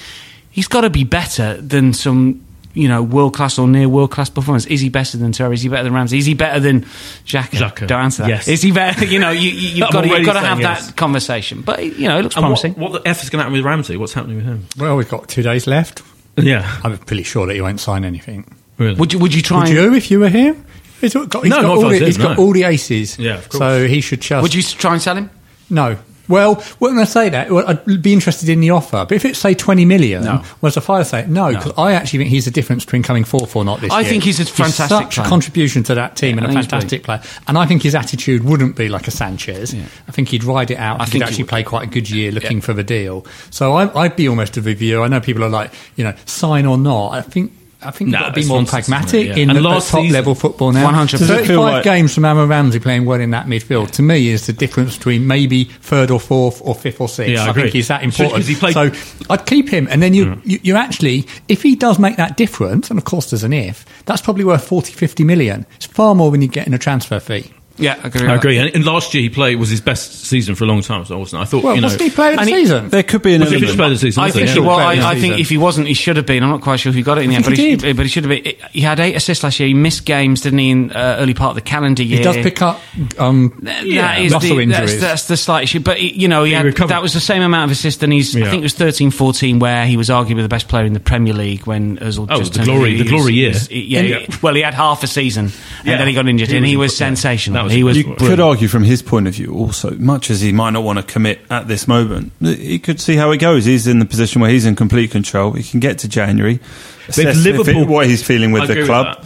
[0.50, 2.44] He's got to be better than some
[2.78, 4.66] you know, world class or near world class performance.
[4.68, 5.56] Is he better than Terry?
[5.56, 6.20] Is he better than Ramsey?
[6.20, 6.82] Is he better than
[7.26, 7.58] Xhaka?
[7.58, 8.30] Xhaka, Don't answer that.
[8.30, 8.48] yes.
[8.48, 9.06] Is he better?
[9.06, 10.88] You know, you, you, you've got to, you've got to have yes.
[10.88, 11.62] that conversation.
[11.62, 12.74] But you know, it looks And promising.
[12.76, 13.98] what, what the f is going to happen with Ramsey?
[13.98, 14.68] What's happening with him?
[14.78, 16.04] well, we've got two days left.
[16.38, 18.46] Yeah, I'm pretty sure that he won't sign anything.
[18.78, 18.94] really.
[18.94, 19.20] Would you?
[19.20, 19.62] Would you try?
[19.62, 20.64] Would and, you if you were him?
[21.02, 23.18] He's got, he's No, got I all was the, him, he's got all the aces.
[23.18, 23.60] Yeah, of course.
[23.60, 24.44] So he should just.
[24.44, 25.30] Would you try and sell him?
[25.70, 25.98] No.
[26.28, 29.06] Well, when I say that, well, I'd be interested in the offer.
[29.08, 30.44] But if it's say twenty million, No.
[30.62, 33.24] well, as a fire say no, because I actually think he's the difference between coming
[33.24, 34.08] fourth or not this I year.
[34.08, 35.26] I think he's a fantastic such player.
[35.26, 37.22] a contribution to that team Yeah, and I a fantastic player.
[37.48, 39.74] And I think his attitude wouldn't be like a Sanchez.
[39.74, 39.84] Yeah.
[40.08, 41.00] I think he'd ride it out.
[41.02, 41.50] I think he he'd actually would.
[41.50, 43.26] play quite a good year looking for the deal.
[43.50, 45.04] So I, I'd be almost of a view.
[45.04, 47.10] I know people are like, you know, sign or not.
[47.14, 47.54] I think.
[47.80, 49.28] I think Nah, you've got to be more pragmatic?
[49.28, 49.36] Yeah.
[49.36, 50.90] in And the, last top season- level football now.
[50.92, 51.12] 100%.
[51.12, 54.02] Does it 35 feel like- games from Aaron Ramsey playing well in that midfield to
[54.02, 57.32] me is the difference between maybe third or fourth or fifth or sixth.
[57.34, 57.62] Yeah, I I, agree.
[57.64, 58.46] think he's that important.
[58.46, 58.92] he played- so
[59.30, 60.42] I'd keep him, and then you, mm.
[60.44, 63.86] you you actually, if he does make that difference, and of course there's an if,
[64.06, 65.66] that's probably worth 40, 50 million.
[65.76, 67.52] It's far more than you get in a transfer fee.
[67.78, 68.28] Yeah, I agree.
[68.28, 68.58] I agree.
[68.58, 71.06] And, and last year he played was his best season for a long time.
[71.06, 71.42] So wasn't?
[71.42, 71.86] I thought Well, you know.
[71.86, 72.90] wasn't he player of the and he- season?
[72.90, 74.24] There could be an Was he finished player the season?
[74.24, 74.54] I think, he?
[74.54, 74.66] he, Yeah.
[74.68, 76.42] well, I, I think if he wasn't, he should have been.
[76.44, 77.96] I'm not quite sure if he got it in the end, but he, he should-
[77.98, 78.56] but he should have been.
[78.72, 79.68] He had eight assists last year.
[79.68, 82.18] He missed games, didn't he, in uh, early part of the calendar year?
[82.18, 82.80] He does pick up
[83.20, 85.02] um, That Yeah, is muscle the, that's, injuries.
[85.02, 85.80] that's the slight issue.
[85.80, 88.36] But, you know, he He had, that was the same amount of assists, and he's,
[88.36, 91.00] I think it was 13 14, where he was arguably the best player in the
[91.00, 93.54] Premier League when Ozil Oh, just the glory- he the glory year.
[93.70, 94.26] yeah, Yeah.
[94.42, 95.52] well, he had half a season,
[95.86, 97.67] and then he got injured, and he was- was sensational.
[97.68, 98.28] That was he was You brilliant.
[98.30, 101.04] could argue from his point of view also, much as he might not want to
[101.04, 103.66] commit at this moment, he could see how it goes.
[103.66, 105.52] He's in the position where he's in complete control.
[105.54, 106.60] He can get to January,
[107.08, 109.22] assess if Liverpool- it- what he's feeling with I the agree club.
[109.22, 109.24] that.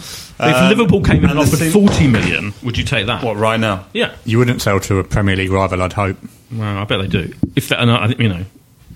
[0.49, 3.23] If Um, Liverpool came in and and offered thing- forty million, would you take that?
[3.23, 3.85] What right now?
[3.93, 4.11] Yeah.
[4.25, 6.17] you wouldn't sell to a Premier League rival, I'd hope.
[6.51, 7.31] Well, I bet they do.
[7.55, 8.45] If that, and I, you know,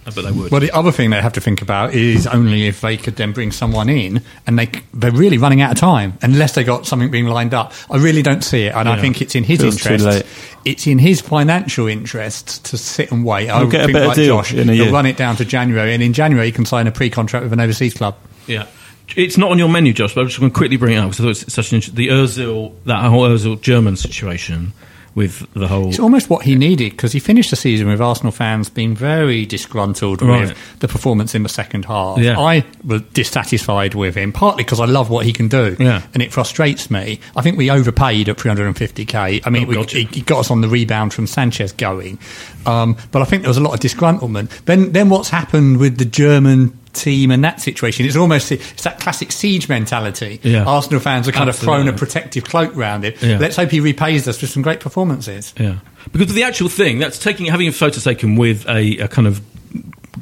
[0.08, 0.52] I bet they would.
[0.52, 3.32] Well, the other thing they have to think about is only if they could then
[3.32, 7.10] bring someone in, and they they're really running out of time unless they got something
[7.10, 7.74] being lined up.
[7.90, 10.26] I really don't see it, and I think it's in his Feels interest.
[10.64, 13.50] It's in his financial interest to sit and wait.
[13.50, 14.94] I He'll get a think better like deal Josh, in a he'll year.
[14.94, 17.60] run it down to January, and in January he can sign a pre-contract with an
[17.60, 18.16] overseas club.
[18.48, 18.68] Yeah.
[19.16, 21.10] it's not on your menu, Josh, but I'm just going to quickly bring it up
[21.12, 21.96] because I thought it's such an interesting.
[21.96, 24.74] The Özil, that whole Özil German situation
[25.16, 25.88] with the whole.
[25.90, 29.46] It's almost what he needed because he finished the season with Arsenal fans being very
[29.46, 30.50] disgruntled Right.
[30.50, 32.20] with the performance in the second half.
[32.20, 32.38] Yeah.
[32.38, 36.02] I was dissatisfied with him, partly because I love what he can do, Yeah.
[36.14, 37.20] and it frustrates me.
[37.36, 39.42] I think we overpaid at 350k.
[39.46, 40.00] I mean, Oh, we, gotcha.
[40.00, 42.20] he, he got us on the rebound from Sanchez going,
[42.66, 44.50] um, but I think there was a lot of disgruntlement.
[44.66, 46.78] Then, then what's happened with the German?
[46.96, 50.40] Team and that situation, it's almost it's that classic siege mentality.
[50.44, 50.64] Yeah.
[50.64, 53.22] Arsenal fans are kind of thrown a protective cloak round it.
[53.22, 53.38] Yeah.
[53.38, 55.54] Let's hope he repays us with some great performances.
[55.60, 55.80] Yeah,
[56.12, 59.42] because the actual thing that's taking having a photo taken with a, a kind of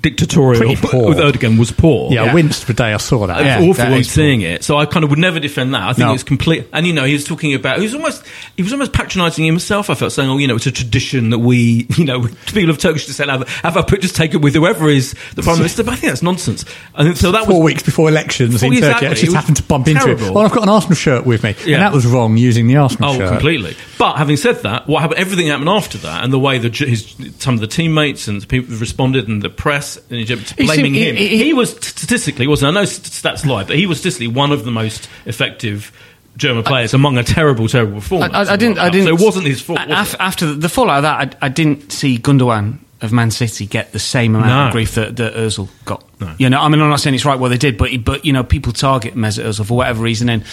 [0.02, 1.10] dictatorial poor.
[1.10, 2.12] with Erdogan was poor.
[2.12, 3.40] Yeah, I winced the day I saw that.
[3.40, 4.64] It's Yeah, awful that when is seeing it.
[4.64, 5.82] So I kind of would never defend that.
[5.84, 6.14] I think No.
[6.14, 6.68] it's complete.
[6.74, 7.78] And you know, he was talking about.
[7.78, 8.24] He was almost.
[8.58, 9.90] He was almost patronising himself.
[9.90, 12.78] I felt saying, "Oh, you know, it's a tradition that we, you know, people of
[12.78, 15.96] Turkish descent have, have our pictures taken with whoever is the prime minister." But I
[15.98, 16.66] think that's nonsense.
[16.96, 19.08] And so that Four was weeks before elections Well, in exactly.
[19.08, 20.20] Turkey, I It just was happened to bump into it.
[20.22, 21.76] Well, I've got an Arsenal shirt with me, Yeah.
[21.76, 23.22] and that was wrong using the Arsenal shirt.
[23.22, 23.30] Oh, shirt.
[23.34, 23.76] completely.
[23.98, 25.20] But having said that, what happened?
[25.20, 28.48] Everything happened after that, and the way that his some of the teammates and the
[28.48, 31.15] people responded, and the press in Egypt blaming him.
[31.15, 32.76] he- was statistically wasn't.
[32.76, 35.91] I know stats lie, but he was statistically one of the most effective.
[36.36, 38.34] German players among a terrible, terrible performance.
[38.34, 38.80] I, I, I didn't.
[38.80, 39.08] I didn't.
[39.08, 39.80] it wasn't his fault.
[39.88, 40.19] was af-?
[40.19, 43.92] After the, the fallout of that, I, I didn't see Gundogan of Man City get
[43.92, 44.66] the same amount No.
[44.68, 46.04] of grief that, that Özil got.
[46.20, 46.34] No.
[46.38, 48.32] You know, I mean, I'm not saying it's right what they did, but but you
[48.32, 50.44] know, people target Mesut Özil for whatever reason, and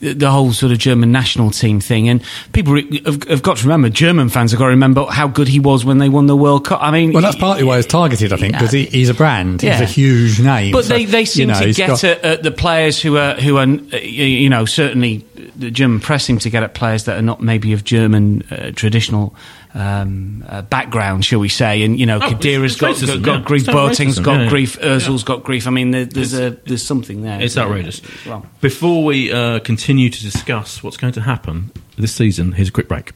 [0.00, 3.90] the, whole sort of German national team thing, and people have, have got to remember,
[3.90, 6.64] German fans have got to remember how good he was when they won the World
[6.66, 6.80] Cup.
[6.82, 9.62] I mean, Well, that's partly why he's targeted, I think, because he, he's a brand.
[9.62, 9.72] Yeah.
[9.78, 10.72] He's a huge name.
[10.72, 13.18] But So, they, they seem you know, to get got- at, at the players who
[13.18, 17.18] are who are you know certainly the German press seem to get at players that
[17.18, 19.34] are not maybe of German uh, traditional
[19.78, 21.82] um, uh, background, shall we say?
[21.82, 23.44] And you know, Oh, Khedira's got, racism, got, got yeah.
[23.46, 24.48] grief, Boateng's got yeah, yeah.
[24.50, 25.66] grief, Özil's got grief.
[25.66, 27.40] I mean, there, there's a there's something there.
[27.40, 28.02] It's outrageous.
[28.26, 32.72] Well, Before we uh, continue to discuss what's going to happen this season, here's a
[32.72, 33.12] quick break.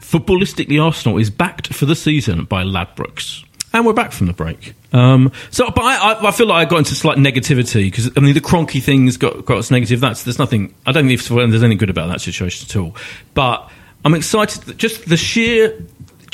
[0.00, 3.44] Footballistically, Arsenal is backed for the season by Ladbrokes.
[3.74, 4.72] And we're back from the break.
[4.92, 8.32] Um, so, but I, I, feel like I got into slight negativity because I mean
[8.32, 9.98] the Kroenke thing's got got us negative.
[9.98, 10.72] That's there's nothing.
[10.86, 12.94] I don't think there's anything good about that situation at all.
[13.34, 13.68] But
[14.04, 14.78] I'm excited.
[14.78, 15.76] Just the sheer.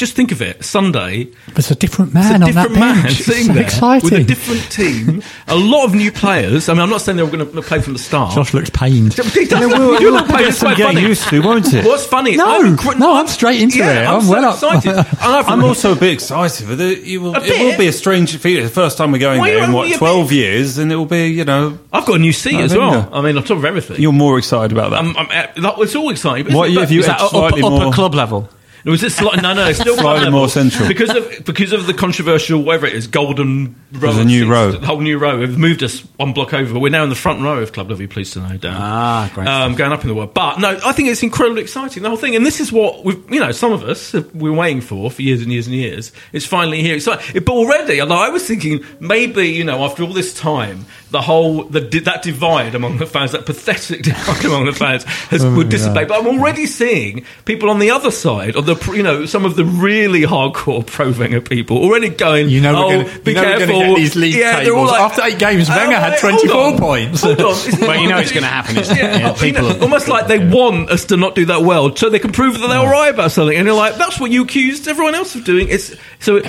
[0.00, 0.64] Just think of it.
[0.64, 3.18] Sunday, There's a different it's a man on that different man bench.
[3.18, 4.10] It's sitting so there exciting.
[4.10, 6.70] with a different team, a lot of new players.
[6.70, 8.34] I mean, I'm not saying they're going to play from the start.
[8.34, 9.14] Josh looks pained.
[9.50, 10.40] Yeah, we'll, You're we'll not playing.
[10.44, 11.06] get It's some quite getting funny.
[11.08, 11.84] used to, won't it?
[11.84, 12.36] What's funny?
[12.36, 14.06] No, I'm, incre- no, I'm straight into yeah, it.
[14.06, 14.90] I'm, I'm so well excited.
[14.96, 16.66] And I've- I'm also a bit excited.
[16.66, 18.64] But it, you will, it will be a strange feeling.
[18.64, 21.26] The first time we're going Why there in what twelve years, and it will be
[21.28, 23.08] you know I've got a new seat as well.
[23.12, 24.00] I mean, on top of everything.
[24.00, 25.00] you're more excited about that.
[25.00, 26.44] I'm, I'm, uh, it's all exciting.
[26.46, 28.48] But What isn't it- have you is that up, slightly up more- at club level?
[28.84, 30.88] No, is it sli- no, no, it's still Slightly more central.
[30.88, 34.00] because of because of the controversial whatever it is, golden row.
[34.12, 34.72] There's a new row.
[34.72, 35.38] the whole new row.
[35.38, 36.78] They've moved us one block over.
[36.78, 38.06] We're now in the front row of Club Level.
[38.06, 38.74] Pleased to know, Dan.
[38.76, 42.02] Ah, great Um, going up in the world, but no, I think it's incredibly exciting
[42.02, 44.52] the whole thing, and this is what we've you know some of us have, we're
[44.52, 46.12] waiting for for years and years and years.
[46.32, 46.96] It's finally here.
[46.96, 50.86] It's like, but already, although I was thinking maybe you know after all this time,
[51.10, 55.44] the whole the that divide among the fans, that pathetic divide among the fans, has
[55.44, 56.08] Oh, would dissipate.
[56.08, 59.56] But I'm already seeing people on the other side of the you know some of
[59.56, 62.48] the really hardcore pro Wenger people already going.
[62.48, 63.80] You know oh, we're gonna, be you know we're careful.
[63.80, 67.22] gonna get these league yeah, they're all like, After eight games, Wenger had 24 points.
[67.22, 67.50] Hold on.
[67.80, 68.76] Well, you know it's going to happen.
[68.76, 69.83] Isn't yeah, Yeah, you know, people.
[69.83, 72.66] almost like they want us to not do that well, so they can prove that
[72.66, 73.56] they're all right about something.
[73.56, 75.68] And you're like, that's what you accused everyone else of doing.
[75.68, 76.40] It's so,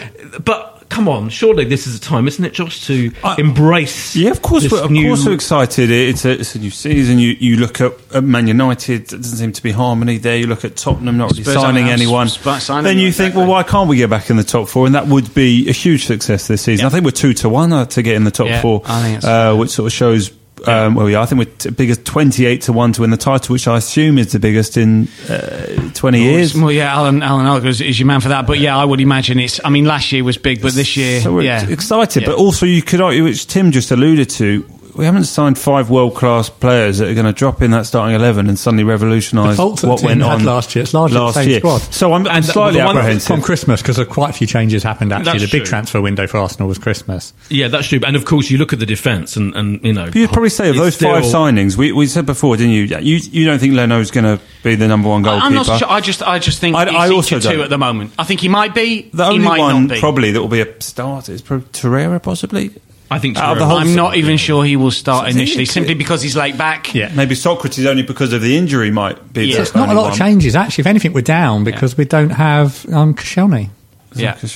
[0.44, 4.16] but come on, surely this is a time, isn't it, Josh, to I- embrace?
[4.16, 5.90] Yeah, of course, this we're, of new- course, we're excited.
[5.90, 7.18] It's a, it's a new season.
[7.18, 9.08] You you look at, at Man United.
[9.08, 10.38] There doesn't seem to be harmony there.
[10.38, 12.28] You look at Tottenham not really Spurs signing anyone.
[12.30, 14.68] Spurs signing then you anyone, think, well, why can't we get back in the top
[14.68, 14.86] four?
[14.86, 16.84] And that would be a huge success this season.
[16.84, 16.88] Yeah.
[16.88, 19.02] I think we're two to one uh, to get in the top Yeah, four, I
[19.02, 20.32] think uh, which sort of shows.
[20.68, 23.54] Um, well, yeah, I think we're t- biggest twenty-eight to one to win the title,
[23.54, 26.54] which I assume is the biggest in uh, twenty years.
[26.54, 28.46] Well, yeah, Alan Alan Elgar is, is your man for that.
[28.46, 29.60] But yeah, I would imagine it's.
[29.66, 32.30] I mean, last year was big, but this year, So we're yeah, excited, Yeah.
[32.30, 34.64] but also you could argue, which Tim just alluded to,
[34.96, 38.16] we haven't signed five world class players that are going to drop in that starting
[38.16, 40.94] eleven and suddenly revolutionise The faults that what Tim went had on last year, it's
[40.94, 41.60] largely the same year.
[41.60, 41.82] squad.
[41.82, 43.28] So I'm, I'm And the- slightly the one that was apprehensive.
[43.28, 45.40] From Christmas, because quite a few changes happened actually.
[45.40, 45.70] That's the big true.
[45.70, 47.34] transfer window for Arsenal was Christmas.
[47.50, 48.00] Yeah, that's true.
[48.06, 50.50] And of course, you look at the defence, and, and you know, But you'd probably
[50.50, 52.84] say of it's those five signings, we, we said before, didn't you?
[52.84, 55.46] You you don't think Leno's going to be the number one goalkeeper?
[55.46, 55.88] I'm not sure.
[55.90, 58.14] I just, I just think I- he's I each also two at the moment.
[58.20, 59.10] I think he might be.
[59.14, 60.00] the he only might one not be.
[60.00, 62.72] probably that will be a start is probably Torreira, possibly.
[63.12, 65.32] I think Out of the Torreira- whole I'm not even sure he will start So
[65.38, 66.96] initially, simply because he's late back.
[66.96, 67.12] Yeah.
[67.14, 69.48] Maybe Sokratis only because of the injury might be.
[69.48, 69.58] Yeah.
[69.58, 70.12] the It's not a lot one.
[70.14, 70.84] of changes, actually.
[70.84, 73.70] If anything, we're down because we don't have um, Koscielny.
[74.16, 74.36] Yeah.
[74.44, 74.48] Okay,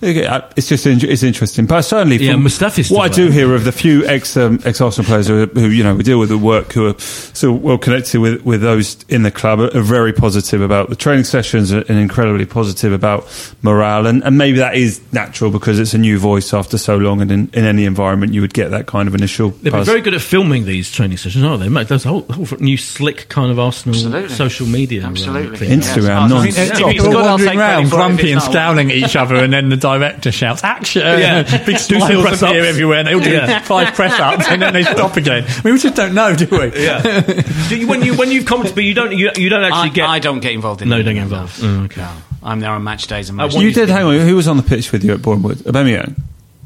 [0.00, 3.64] It's just in- it's interesting, but certainly Yeah, from Mustafi's what I do hear of
[3.64, 6.38] the few ex um, ex Arsenal players who, who you know we deal with at
[6.38, 10.12] work who are so well connected with with those in the club are, are very
[10.12, 13.26] positive about the training sessions and incredibly positive about
[13.62, 17.20] morale, and, and maybe that is natural because it's a new voice after so long,
[17.20, 19.50] and in, in any environment you would get that kind of initial.
[19.50, 21.68] They've been very good at filming these training sessions, aren't they?
[21.68, 24.28] Mate, there's a whole, whole new slick kind of Arsenal Absolutely.
[24.34, 25.02] social media.
[25.04, 25.66] um, Absolutely.
[25.68, 26.30] Instagram, Yes.
[26.30, 26.62] non- I think Yeah.
[26.62, 27.84] if People it's are wandering around, for it.
[27.86, 31.42] If grumpy and scowling at each other, and then the director shouts, "Action!" Yeah.
[31.66, 32.68] Big Do some smiles press appear ups.
[32.68, 33.60] everywhere, and they all do Yeah.
[33.62, 35.44] five press ups, and then they stop again.
[35.46, 36.82] I mean, we just don't know, do we?
[36.82, 37.00] Yeah.
[37.68, 39.98] Do you, when you when you've commented, but you don't you, you don't actually I,
[40.00, 40.08] get.
[40.08, 41.02] I don't get involved in No, it.
[41.04, 41.60] don't get involved.
[41.62, 42.00] Oh, okay.
[42.00, 42.10] No.
[42.42, 44.18] I'm there on match days and I match want You you did hang on.
[44.20, 45.64] Who was on the pitch with you at Bournemouth?
[45.64, 46.14] Aubameyang.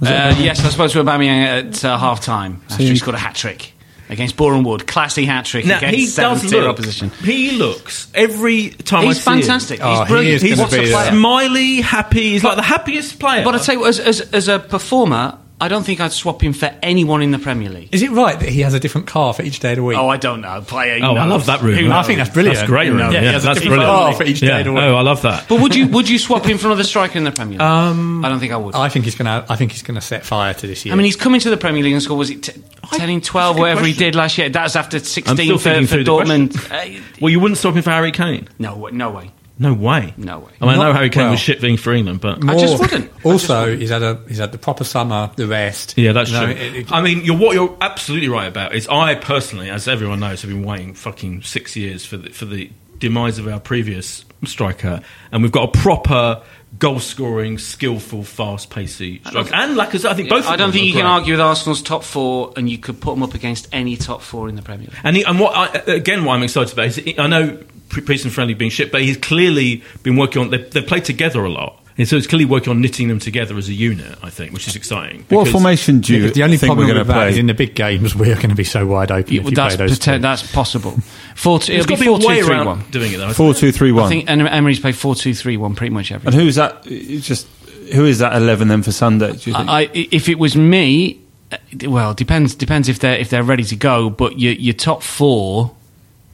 [0.03, 3.15] Uh, yes, I was supposed to Aubameyang at uh, half time after you- he scored
[3.15, 3.73] a hat trick
[4.12, 4.87] against Boreham Wood.
[4.87, 6.70] Classy hat trick Now against he seventh does tier look.
[6.70, 7.11] opposition.
[7.22, 9.81] He looks every time He's I see fantastic.
[9.81, 10.35] Him, He's Oh, he brilliant.
[10.37, 10.96] is He's gonna a player.
[10.96, 12.20] uh, smiley, happy.
[12.33, 13.44] He's like the happiest player.
[13.44, 16.42] But I tell you, what, as, as, as a performer, I don't think I'd swap
[16.42, 17.88] him for anyone in the Premier League.
[17.92, 19.96] Is it right that he has a different car for each day of the week?
[19.96, 20.61] Oh, I don't know.
[20.62, 20.98] Player.
[21.05, 21.92] oh, I love that room.
[21.92, 22.57] I think that's brilliant.
[22.59, 22.87] That's great.
[22.87, 23.12] You room.
[23.12, 23.85] yeah, he Yeah, has a that's brilliant.
[23.85, 24.59] car for each day yeah.
[24.59, 24.83] of the week.
[24.83, 25.48] Oh, I love that.
[25.48, 27.61] But would you would you swap him for another striker in the Premier League?
[27.61, 28.75] Um, I don't think I would.
[28.75, 29.46] I think he's going to.
[29.51, 30.92] I think he's going to set fire to this year.
[30.92, 32.61] I mean, he's coming to the Premier League and scored, was it t-
[32.94, 34.48] 10 in 12, good whatever he did last year?
[34.48, 36.57] That's after 16 for, for Dortmund.
[36.72, 38.48] Uh, Well, you wouldn't swap him for Harry Kane.
[38.59, 39.31] no, no way.
[39.59, 40.15] No way.
[40.17, 40.51] No way.
[40.61, 42.59] I mean, I know Not- Harry Kane well- was shit being for England, but I
[42.59, 43.05] just wouldn't.
[43.05, 43.81] I just Also, wouldn't.
[43.81, 45.95] he's had a he's had the proper summer, the rest.
[45.97, 46.55] Yeah, that's You know, true.
[46.55, 50.21] it- it- I mean, you're, what you're absolutely right about is I personally, as everyone
[50.21, 54.25] knows, have been waiting fucking six years for the, for the demise of our previous
[54.45, 56.41] striker, and we've got a proper
[56.79, 59.55] goal scoring, skillful, fast pacey striker.
[59.55, 60.47] And Lacazette, I think both.
[60.49, 63.12] I don't think are you can argue with Arsenal's top four, and you could put
[63.15, 64.97] them up against any top four in the Premier League.
[65.05, 67.59] And, he, and what I, again, what I'm excited about is I know
[67.92, 70.50] pre- Priest and Friendly being shit, but he's clearly been working on.
[70.50, 73.57] They, they played together a lot, and so he's clearly working on knitting them together
[73.57, 74.18] as a unit.
[74.22, 75.24] I think, which is exciting.
[75.28, 77.40] What formation do you the only think problem we're with going to that is play?
[77.40, 79.35] in the big games we're going to be so wide open.
[79.37, 80.92] if you that's, play those poten- that's possible.
[81.37, 82.85] Four, two, it'll got be to be a 4 way 2 3 around 1.
[82.90, 83.33] doing it though.
[83.33, 86.26] Four two three I think Em- Emery's played 4 2 3 1 pretty much every
[86.26, 86.83] And who is that?
[86.85, 87.46] Just
[87.92, 89.33] who is that eleven then for Sunday?
[89.33, 89.68] Do you think?
[89.68, 91.57] I, I, if it was me, uh,
[91.90, 94.09] well, depends depends if they're if they're ready to go.
[94.09, 95.74] But your your top four,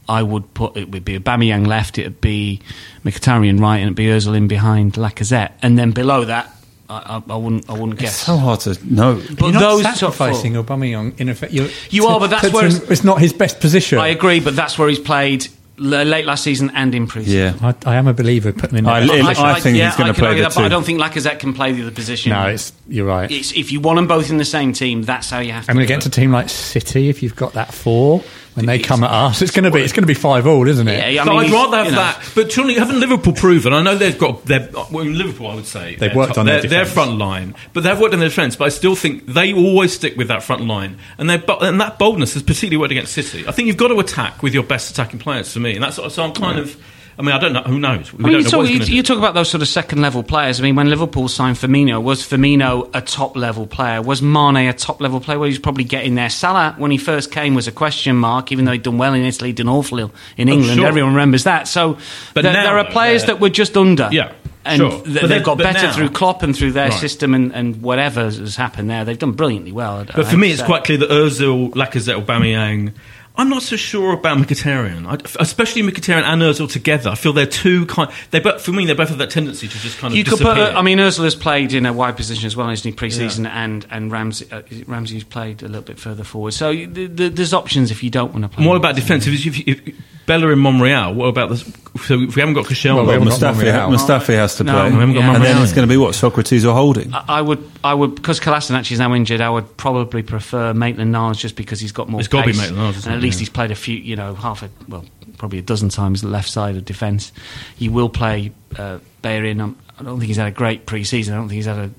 [0.09, 2.61] I would put it would be Aubameyang left, it'd be
[3.05, 6.51] Mkhitaryan right, and it'd be Özil in behind Lacazette, and then below that,
[6.89, 8.17] I, I, I wouldn't I wouldn't it's guess.
[8.17, 9.15] so hard to know.
[9.31, 11.53] But You're not those top sacrificing four, Aubameyang in effect.
[11.53, 13.99] You're, You are, but that's to- where it's- it's not his best position.
[13.99, 15.47] I agree, but that's where he's played
[15.81, 17.55] late last season and in pre-season.
[17.63, 17.75] Yeah.
[17.87, 18.53] I, I am a believer.
[18.53, 18.91] Putting him in.
[18.91, 18.99] I-
[19.31, 21.39] I- I think yeah, he's gonna I play the that, but I don't think Lacazette
[21.39, 22.31] can play the other position.
[22.33, 23.31] no, it's you're right.
[23.31, 25.71] It's, if you want them both in the same team, that's how you have to.
[25.71, 26.09] I'm going to get it.
[26.11, 28.25] to a team like City if you've got that four
[28.59, 29.41] when they come at us.
[29.41, 31.15] It's going to be it's going to be five all, isn't it?
[31.15, 31.99] Yeah, I so mean, I'd rather have you know.
[31.99, 32.33] that.
[32.35, 33.73] But surely haven't Liverpool proven?
[33.73, 35.47] I know they've got their well, Liverpool.
[35.47, 38.13] I would say They've worked top- on their their, their front line, but they've worked
[38.13, 38.57] on their defence.
[38.57, 41.99] But I still think they always stick with that front line, and their and that
[41.99, 43.47] boldness has particularly worked against City.
[43.47, 45.97] I think you've got to attack with your best attacking players for me, and that's
[45.97, 46.77] so I'm kind of.
[47.19, 47.63] I mean, I don't know.
[47.63, 48.13] Who knows?
[48.13, 50.23] We I mean, don't you, talk, you, you talk about those sort of second level
[50.23, 50.61] players.
[50.61, 54.01] I mean, when Liverpool signed Firmino, was Firmino a top level player?
[54.01, 55.39] Was Mane a top level player?
[55.39, 56.31] Well, he was probably getting there.
[56.31, 59.25] Salah, when he first came, was a question mark, even though he'd done well in
[59.25, 60.77] Italy, done awful ill in Oh, England.
[60.79, 60.87] sure.
[60.87, 61.67] Everyone remembers that.
[61.67, 61.99] So
[62.35, 64.09] But there, now, there are players that were just under.
[64.13, 64.33] Yeah,
[64.65, 64.91] And sure.
[65.03, 67.01] th- But they've got better now- through Klopp and through their Right.
[67.01, 69.05] system and, and whatever has happened there.
[69.05, 70.07] They've done brilliantly well.
[70.15, 72.93] But for me, it's quite clear that Özil, Lacazette, Aubameyang.
[73.39, 77.11] I'm not so sure about Mkhitaryan, I, especially Mkhitaryan and Özil together.
[77.11, 78.11] I feel they're two kind.
[78.33, 80.39] They both, for me, they both have that tendency to just kind of You could
[80.39, 80.67] disappear.
[80.67, 80.75] put.
[80.75, 82.95] I mean, Ursula's played in a wide position as well, isn't he?
[82.95, 86.53] Pre-season, and and Ramsey, uh, Ramsey's played a little bit further forward.
[86.53, 88.67] So th th there's options if you don't want to play.
[88.67, 89.33] What about defensive?
[89.33, 89.95] If, if, if
[90.29, 91.63] Bellerin Monreal, what about this?
[92.07, 93.91] So if we haven't got Koscielny, Well, we Well, haven't got Mustafi, Monreal.
[93.91, 96.65] Mustafi has to No, play, we haven't and then it's going to be what Sokratis
[96.65, 97.13] or Holding.
[97.13, 99.41] I I would, I would, because Kolasinac is now injured.
[99.41, 102.21] I would probably prefer Maitland-Niles just because he's got more.
[102.21, 103.41] It's gotta be pace, Maitland-Niles, and at least Yeah.
[103.41, 105.05] he's played a few, you know, half a well,
[105.39, 107.33] probably a dozen times the left side of defence.
[107.77, 109.61] He will play uh, Bayern.
[109.61, 111.35] Um, I don't think he's had a great pre-season.
[111.35, 111.91] I don't think he's had a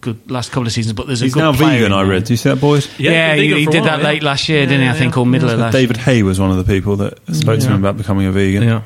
[0.00, 0.94] good last couple of seasons.
[0.94, 1.86] But there's a He's good now player vegan.
[1.86, 2.12] in I there.
[2.12, 2.24] read.
[2.24, 2.88] Do you see that, boys?
[2.98, 4.04] Yeah, Yeah, he's he, vegan he for a did that yeah.
[4.04, 4.88] late last year, didn't he?
[4.88, 5.20] I think, yeah.
[5.20, 7.34] or middle of last David Haye was one of the people that mm.
[7.34, 8.62] spoke to him about becoming a vegan.
[8.62, 8.82] yeah,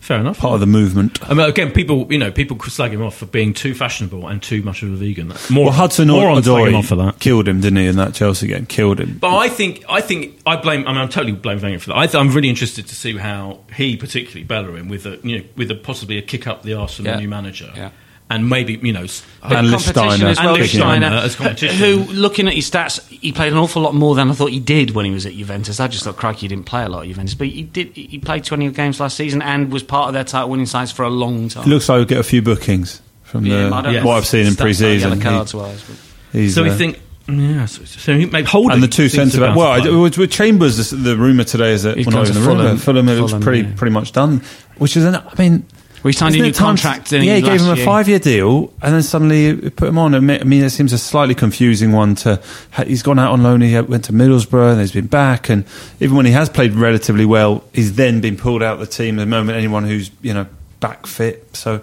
[0.00, 0.38] fair enough.
[0.38, 1.18] Part of the movement.
[1.28, 4.42] I mean, again, people, you know, people slag him off for being too fashionable and
[4.42, 5.32] too much of a vegan.
[5.50, 7.20] More, Well, Hudson more on slag him Odoi off for that.
[7.20, 8.66] killed him, didn't he, in that Chelsea game?
[8.66, 9.16] Killed him.
[9.18, 10.86] But I think, I think, I blame.
[10.86, 11.96] I mean, I'm totally blame Wenger for that.
[11.98, 15.44] I th- I'm really interested to see how he, particularly Bellerin, with a, you know,
[15.56, 17.14] with a possibly a kick up the arse from Yeah.
[17.14, 17.90] the new manager, Yeah.
[18.30, 19.00] And maybe you know,
[19.42, 20.54] And competition Lichtsteiner as well.
[20.54, 21.76] And Lichtsteiner, Lichtsteiner as competition.
[21.76, 24.60] who, looking at his stats, he played an awful lot more than I thought he
[24.60, 25.78] did when he was at Juventus.
[25.78, 27.88] I just thought, crikey, he didn't play a lot at Juventus, but he did.
[27.94, 31.10] He played twenty games last season and was part of their title-winning sides for a
[31.10, 31.64] long time.
[31.64, 34.04] It looks like we'll get a few bookings from Yeah, the, Yeah.
[34.04, 35.20] what I've seen in pre-season.
[35.20, 35.96] yellow He- wise, but-
[36.32, 37.00] he's, so we uh, think.
[37.26, 39.56] Yeah, so, so he- maybe Holding and the two centre back.
[39.56, 39.86] Well, back.
[39.88, 42.34] I, with, with Chambers, the, the rumor today is that He's well, not gone even
[42.34, 42.62] to the rumor.
[42.62, 42.76] Fulham.
[42.78, 43.74] Fulham, it looks Fulham, pretty yeah.
[43.76, 44.42] pretty much done.
[44.76, 45.64] Which is, an, I mean,
[46.04, 47.12] Well, he signed a isn't new it time- contract.
[47.12, 50.14] Yeah, he gave last him a five-year deal, and then suddenly put him on.
[50.14, 52.14] I mean, it seems a slightly confusing one.
[52.16, 52.40] To
[52.86, 53.62] he's gone out on loan.
[53.62, 55.48] He went to Middlesbrough, and he's been back.
[55.48, 55.64] And
[56.00, 59.18] even when he has played relatively well, he's then been pulled out of the team.
[59.18, 60.46] At the moment anyone who's you know
[60.80, 61.56] back fit.
[61.56, 61.80] So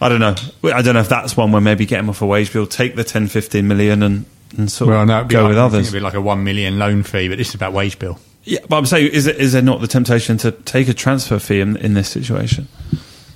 [0.00, 0.36] I don't know.
[0.72, 2.94] I don't know if that's one where maybe get him off a wage bill, take
[2.94, 5.88] the 10, 15 million, and and sort Well, of no, it'd go like, with others.
[5.88, 8.18] It'd be like a one million loan fee, but this is about wage bill.
[8.44, 11.38] Yeah, but I'm saying, is, it, is there not the temptation to take a transfer
[11.38, 12.68] fee in, in this situation?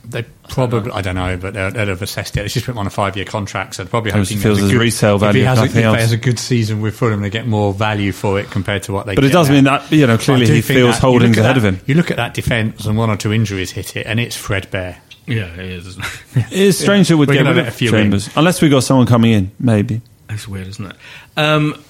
[0.06, 2.44] They probably, I don't know, but they'd, they'd have assessed it.
[2.44, 4.58] It's just put him on a five-year contract, so they're probably Perhaps hoping it feels
[4.58, 6.38] there's a good, resale if he value, if has, a, if he has a good
[6.38, 9.14] season with Fulham, they get more value for it compared to what they.
[9.14, 9.54] But get it does now.
[9.54, 11.80] mean that, you know, clearly he feels that- you holdings look at ahead of him.
[11.86, 14.98] You look at that defence, and one or two injuries hit it, and it's threadbare.
[15.26, 15.96] yeah, it is.
[16.36, 18.28] It is strange that we'd We're get rid of a few Chambers.
[18.36, 20.02] Unless we got someone coming in, maybe.
[20.28, 20.96] That's weird, isn't it?
[21.38, 21.82] Um,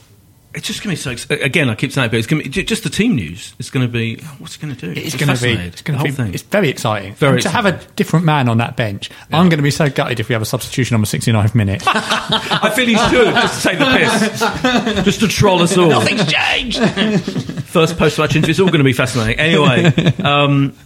[0.55, 1.35] it's just going to be so.
[1.35, 3.55] Again, I keep saying, it, but it's going to be just the team news.
[3.59, 5.01] It's going to be what's it going to do?
[5.01, 5.53] It's I'm going to be.
[5.53, 6.25] It's going The to whole be.
[6.25, 6.35] thing.
[6.35, 7.15] It's very exciting.
[7.15, 9.91] Very and to have a different man on that bench, I'm going to be so
[9.91, 11.83] gutted if we have a substitution on the 69th minute.
[11.87, 15.89] I feel he should just to take the piss, just to troll us all.
[15.89, 16.79] Nothing's changed.
[17.65, 18.51] First post-match interview.
[18.51, 19.39] It's all going to be fascinating.
[19.41, 19.87] Anyway,
[20.23, 20.77] um,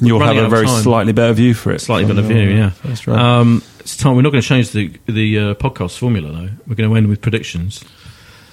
[0.00, 0.82] you'll have a very time.
[0.82, 1.80] slightly better view for it.
[1.80, 2.48] slightly better view.
[2.48, 2.70] Yeah.
[2.70, 3.14] First row.
[3.14, 4.16] Um, it's time.
[4.16, 6.48] We're not going to change the the uh, podcast formula though.
[6.66, 7.84] We're going to end with predictions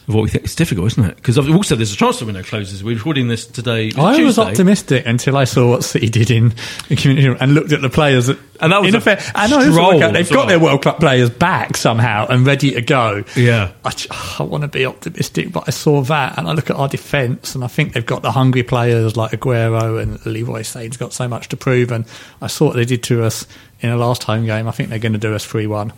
[0.10, 0.44] of what we think.
[0.44, 1.16] It's difficult, isn't it?
[1.18, 2.84] Because also there's a transfer window closes.
[2.84, 3.92] We're recording this today.
[3.96, 6.54] I was optimistic until I saw what City did in
[6.90, 8.26] the community room and looked at the players.
[8.26, 10.48] That, And that was in a effect, I know stroll they've got well.
[10.48, 13.24] their world Cup players back somehow and ready to go.
[13.36, 13.72] Yeah.
[13.86, 17.54] I want to be optimistic, but I saw that and I look at our defence
[17.54, 21.28] and I think they've got the hungry players like Aguero and Leroy Sane's got so
[21.28, 21.92] much to prove.
[21.92, 22.06] And
[22.42, 23.46] I saw what they did to us
[23.80, 24.68] in the last home game.
[24.68, 25.94] I think they're going to do us 3 1.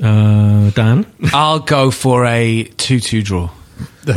[0.00, 1.06] Uh, Dan.
[1.32, 3.50] I'll go for a two-two draw.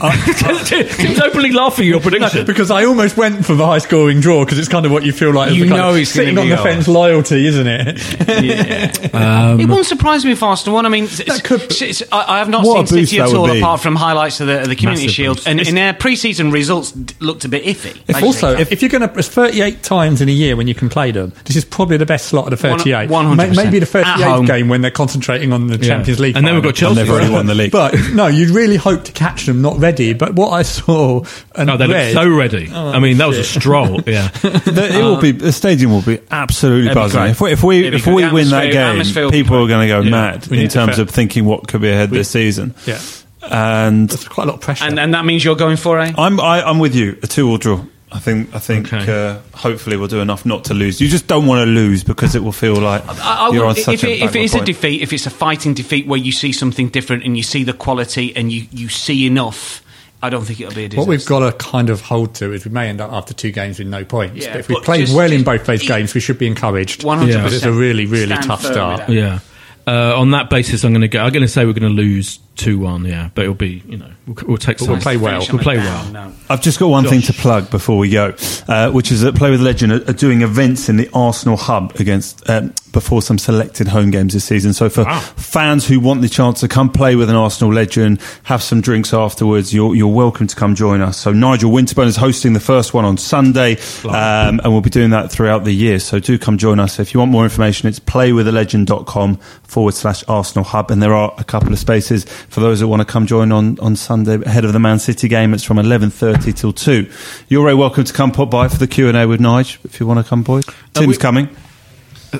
[0.00, 2.44] Uh, Tim's openly laughing at your prediction.
[2.46, 5.12] because I almost went for the high scoring draw because it's kind of what you
[5.12, 5.50] feel like.
[5.50, 8.96] as You the know of it's gonna sitting on the fence loyalty, isn't it?
[9.16, 10.84] Um, it wouldn't surprise me if Arsenal won.
[10.86, 13.80] I mean, it's, could- it's- it's- I, I have not seen City at all, apart
[13.80, 15.48] from highlights of the, of the Community Massive Shield, boost.
[15.48, 17.98] and, and their pre-season results d- looked a bit iffy.
[18.08, 20.74] If also, if, if you're going to, there's 38 times in a year when you
[20.74, 21.32] can play them.
[21.44, 23.08] This is probably the best slot of the 38.
[23.08, 23.36] 100%.
[23.36, 24.44] May- Maybe the At home.
[24.44, 25.88] 38th game when they're concentrating on the Yeah.
[25.88, 26.36] Champions League.
[26.36, 26.96] And then we've got Chelsea.
[26.96, 27.72] they've already won the league.
[27.72, 30.12] But no, you'd really hope to catch them not ready.
[30.14, 32.70] But what I saw and Oh, they look read, so ready.
[32.70, 34.00] I oh, mean, that was a stroll.
[34.06, 34.28] Yeah.
[34.28, 37.22] The, it will be the stadium will be absolutely It'd buzzing.
[37.26, 39.94] If we if we, if we win that atmosphere- atmosphere game, people are going to
[39.94, 40.10] go Yeah.
[40.10, 42.74] mad We in terms of thinking what could be ahead this season.
[42.86, 43.00] yeah,
[43.42, 44.84] And there's quite a lot of pressure.
[44.84, 46.12] and, and that means you're going for a.
[46.16, 47.18] I'm I, I'm with you.
[47.22, 47.80] A two-all draw.
[48.16, 49.12] I think I think Okay.
[49.28, 51.00] uh, hopefully we'll do enough not to lose.
[51.00, 53.68] You just don't want to lose because it will feel like I, I you're would-
[53.70, 55.74] on such if, a it, if it backward is a defeat, if it's a fighting
[55.74, 59.26] defeat where you see something different and you see the quality and you, you see
[59.26, 59.82] enough,
[60.22, 61.00] I don't think it'll be a disaster.
[61.00, 63.50] what we've got to kind of hold to is we may end up after two
[63.52, 64.44] games with no points.
[64.44, 66.46] Yeah, but if we but played just- well in both those games, we should be
[66.46, 67.02] encouraged.
[67.02, 67.28] 100%.
[67.28, 67.42] Yeah.
[67.42, 69.08] But it's a really, really Stand tough start.
[69.10, 69.40] Yeah.
[69.86, 71.20] Uh, on that basis, I'm going to go.
[71.20, 73.04] I'm going to say we're going to lose two one.
[73.04, 74.78] Yeah, but it'll be you know we'll, we'll take.
[74.78, 75.44] But we'll some- play well.
[75.52, 76.28] We'll play down well.
[76.28, 76.34] note.
[76.50, 78.34] I've just got one thing to plug before we go,
[78.68, 81.94] uh, which is that Play with Legend are, are doing events in the Arsenal hub
[82.00, 84.72] against um, before some selected home games this season.
[84.72, 85.20] So for Wow.
[85.20, 89.12] fans who want the chance to come play with an Arsenal legend, have some drinks
[89.12, 91.18] afterwards, you're, you're welcome to come join us.
[91.18, 95.10] So Nigel Winterburn is hosting the first one on Sunday, um, and we'll be doing
[95.10, 95.98] that throughout the year.
[95.98, 96.98] So do come join us.
[96.98, 101.44] If you want more information, it's playwithalegend.com forward slash Arsenal hub, and there are a
[101.44, 104.72] couple of spaces for those that want to come join on, on Sunday ahead of
[104.72, 105.54] the Man City game.
[105.54, 107.10] It's from 11.30 till 2.
[107.48, 110.18] You're very welcome to come pop by for the Q&A with Nige, if you want
[110.24, 110.64] to come, boys.
[110.94, 111.48] Tim's we- coming.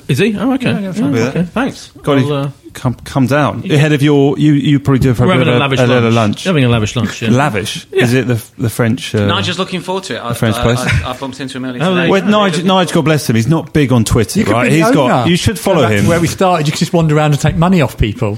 [0.07, 0.37] Is he?
[0.37, 0.81] Oh, okay.
[0.81, 1.43] yeah, fine with okay.
[1.43, 1.91] Thanks.
[1.91, 3.69] Got Well, uh, come, come down.
[3.69, 5.79] Ahead of your, you, you probably do it for a, having bit a of lavish
[5.79, 5.89] a lunch.
[5.91, 6.43] little lunch.
[6.45, 7.21] Having a lavish lunch.
[7.21, 7.29] Yeah.
[7.31, 7.87] Lavish?
[7.91, 9.13] Is it the, the French?
[9.15, 10.21] Uh, Nigel's looking forward to it.
[10.21, 10.79] I, French I, place?
[10.79, 12.09] I, I bumped into him earlier Oh, today.
[12.09, 13.35] Well, Nige, Nige, God bless him.
[13.35, 14.69] He's not big on Twitter, You right?
[14.69, 15.27] be the He's got.
[15.27, 16.07] You should follow back him.
[16.07, 18.31] Where we started, you could just wander around and take money off people.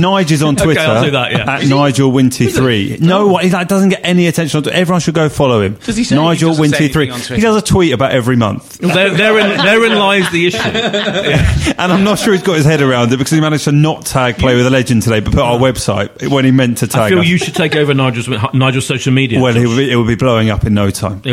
[0.00, 1.50] Nige on Twitter I'll do that, yeah.
[1.56, 2.98] at Nigel Winty three.
[3.00, 4.58] No, one- he like, doesn't get any attention.
[4.58, 4.76] on Twitter.
[4.78, 5.74] Everyone should go follow him.
[5.84, 7.02] Does he say- Nigel he doesn't say Winty three?
[7.04, 7.34] anything on Twitter?
[7.36, 10.58] He does a tweet about every month, Well, there, therein, therein lies the issue.
[11.78, 14.04] and I'm not sure he's got his head around it because he managed to not
[14.04, 17.02] tag Play with a Legend today, but put our website when he meant to tag.
[17.04, 17.26] I feel us.
[17.26, 19.40] you should take over Nigel's Nigel's social media.
[19.40, 21.22] Well, it will, be, it will be blowing up in no time.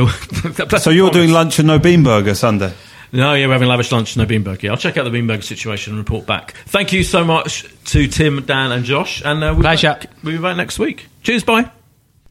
[0.79, 2.73] So you're doing lunch and no bean burger Sunday.
[3.13, 4.63] No, yeah, we're having lavish lunch, and no beanburger.
[4.63, 6.53] Yeah, I'll check out the beanburger situation and report back.
[6.65, 9.21] Thank you so much to Tim, Dan, and Josh.
[9.23, 9.87] And uh, we'll, be Pleasure.
[9.89, 11.05] back, we'll be back next week.
[11.21, 11.69] Cheers, bye.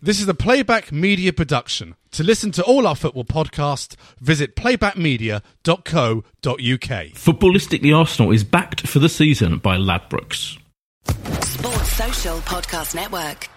[0.04, 1.94] This is a Playback Media production.
[2.10, 6.24] To listen to all our football podcasts, visit playbackmedia.co.uk.
[7.14, 10.58] Footballistically Arsenal is backed for the season by Ladbrokes.
[11.06, 13.48] Sports Social Podcast Network.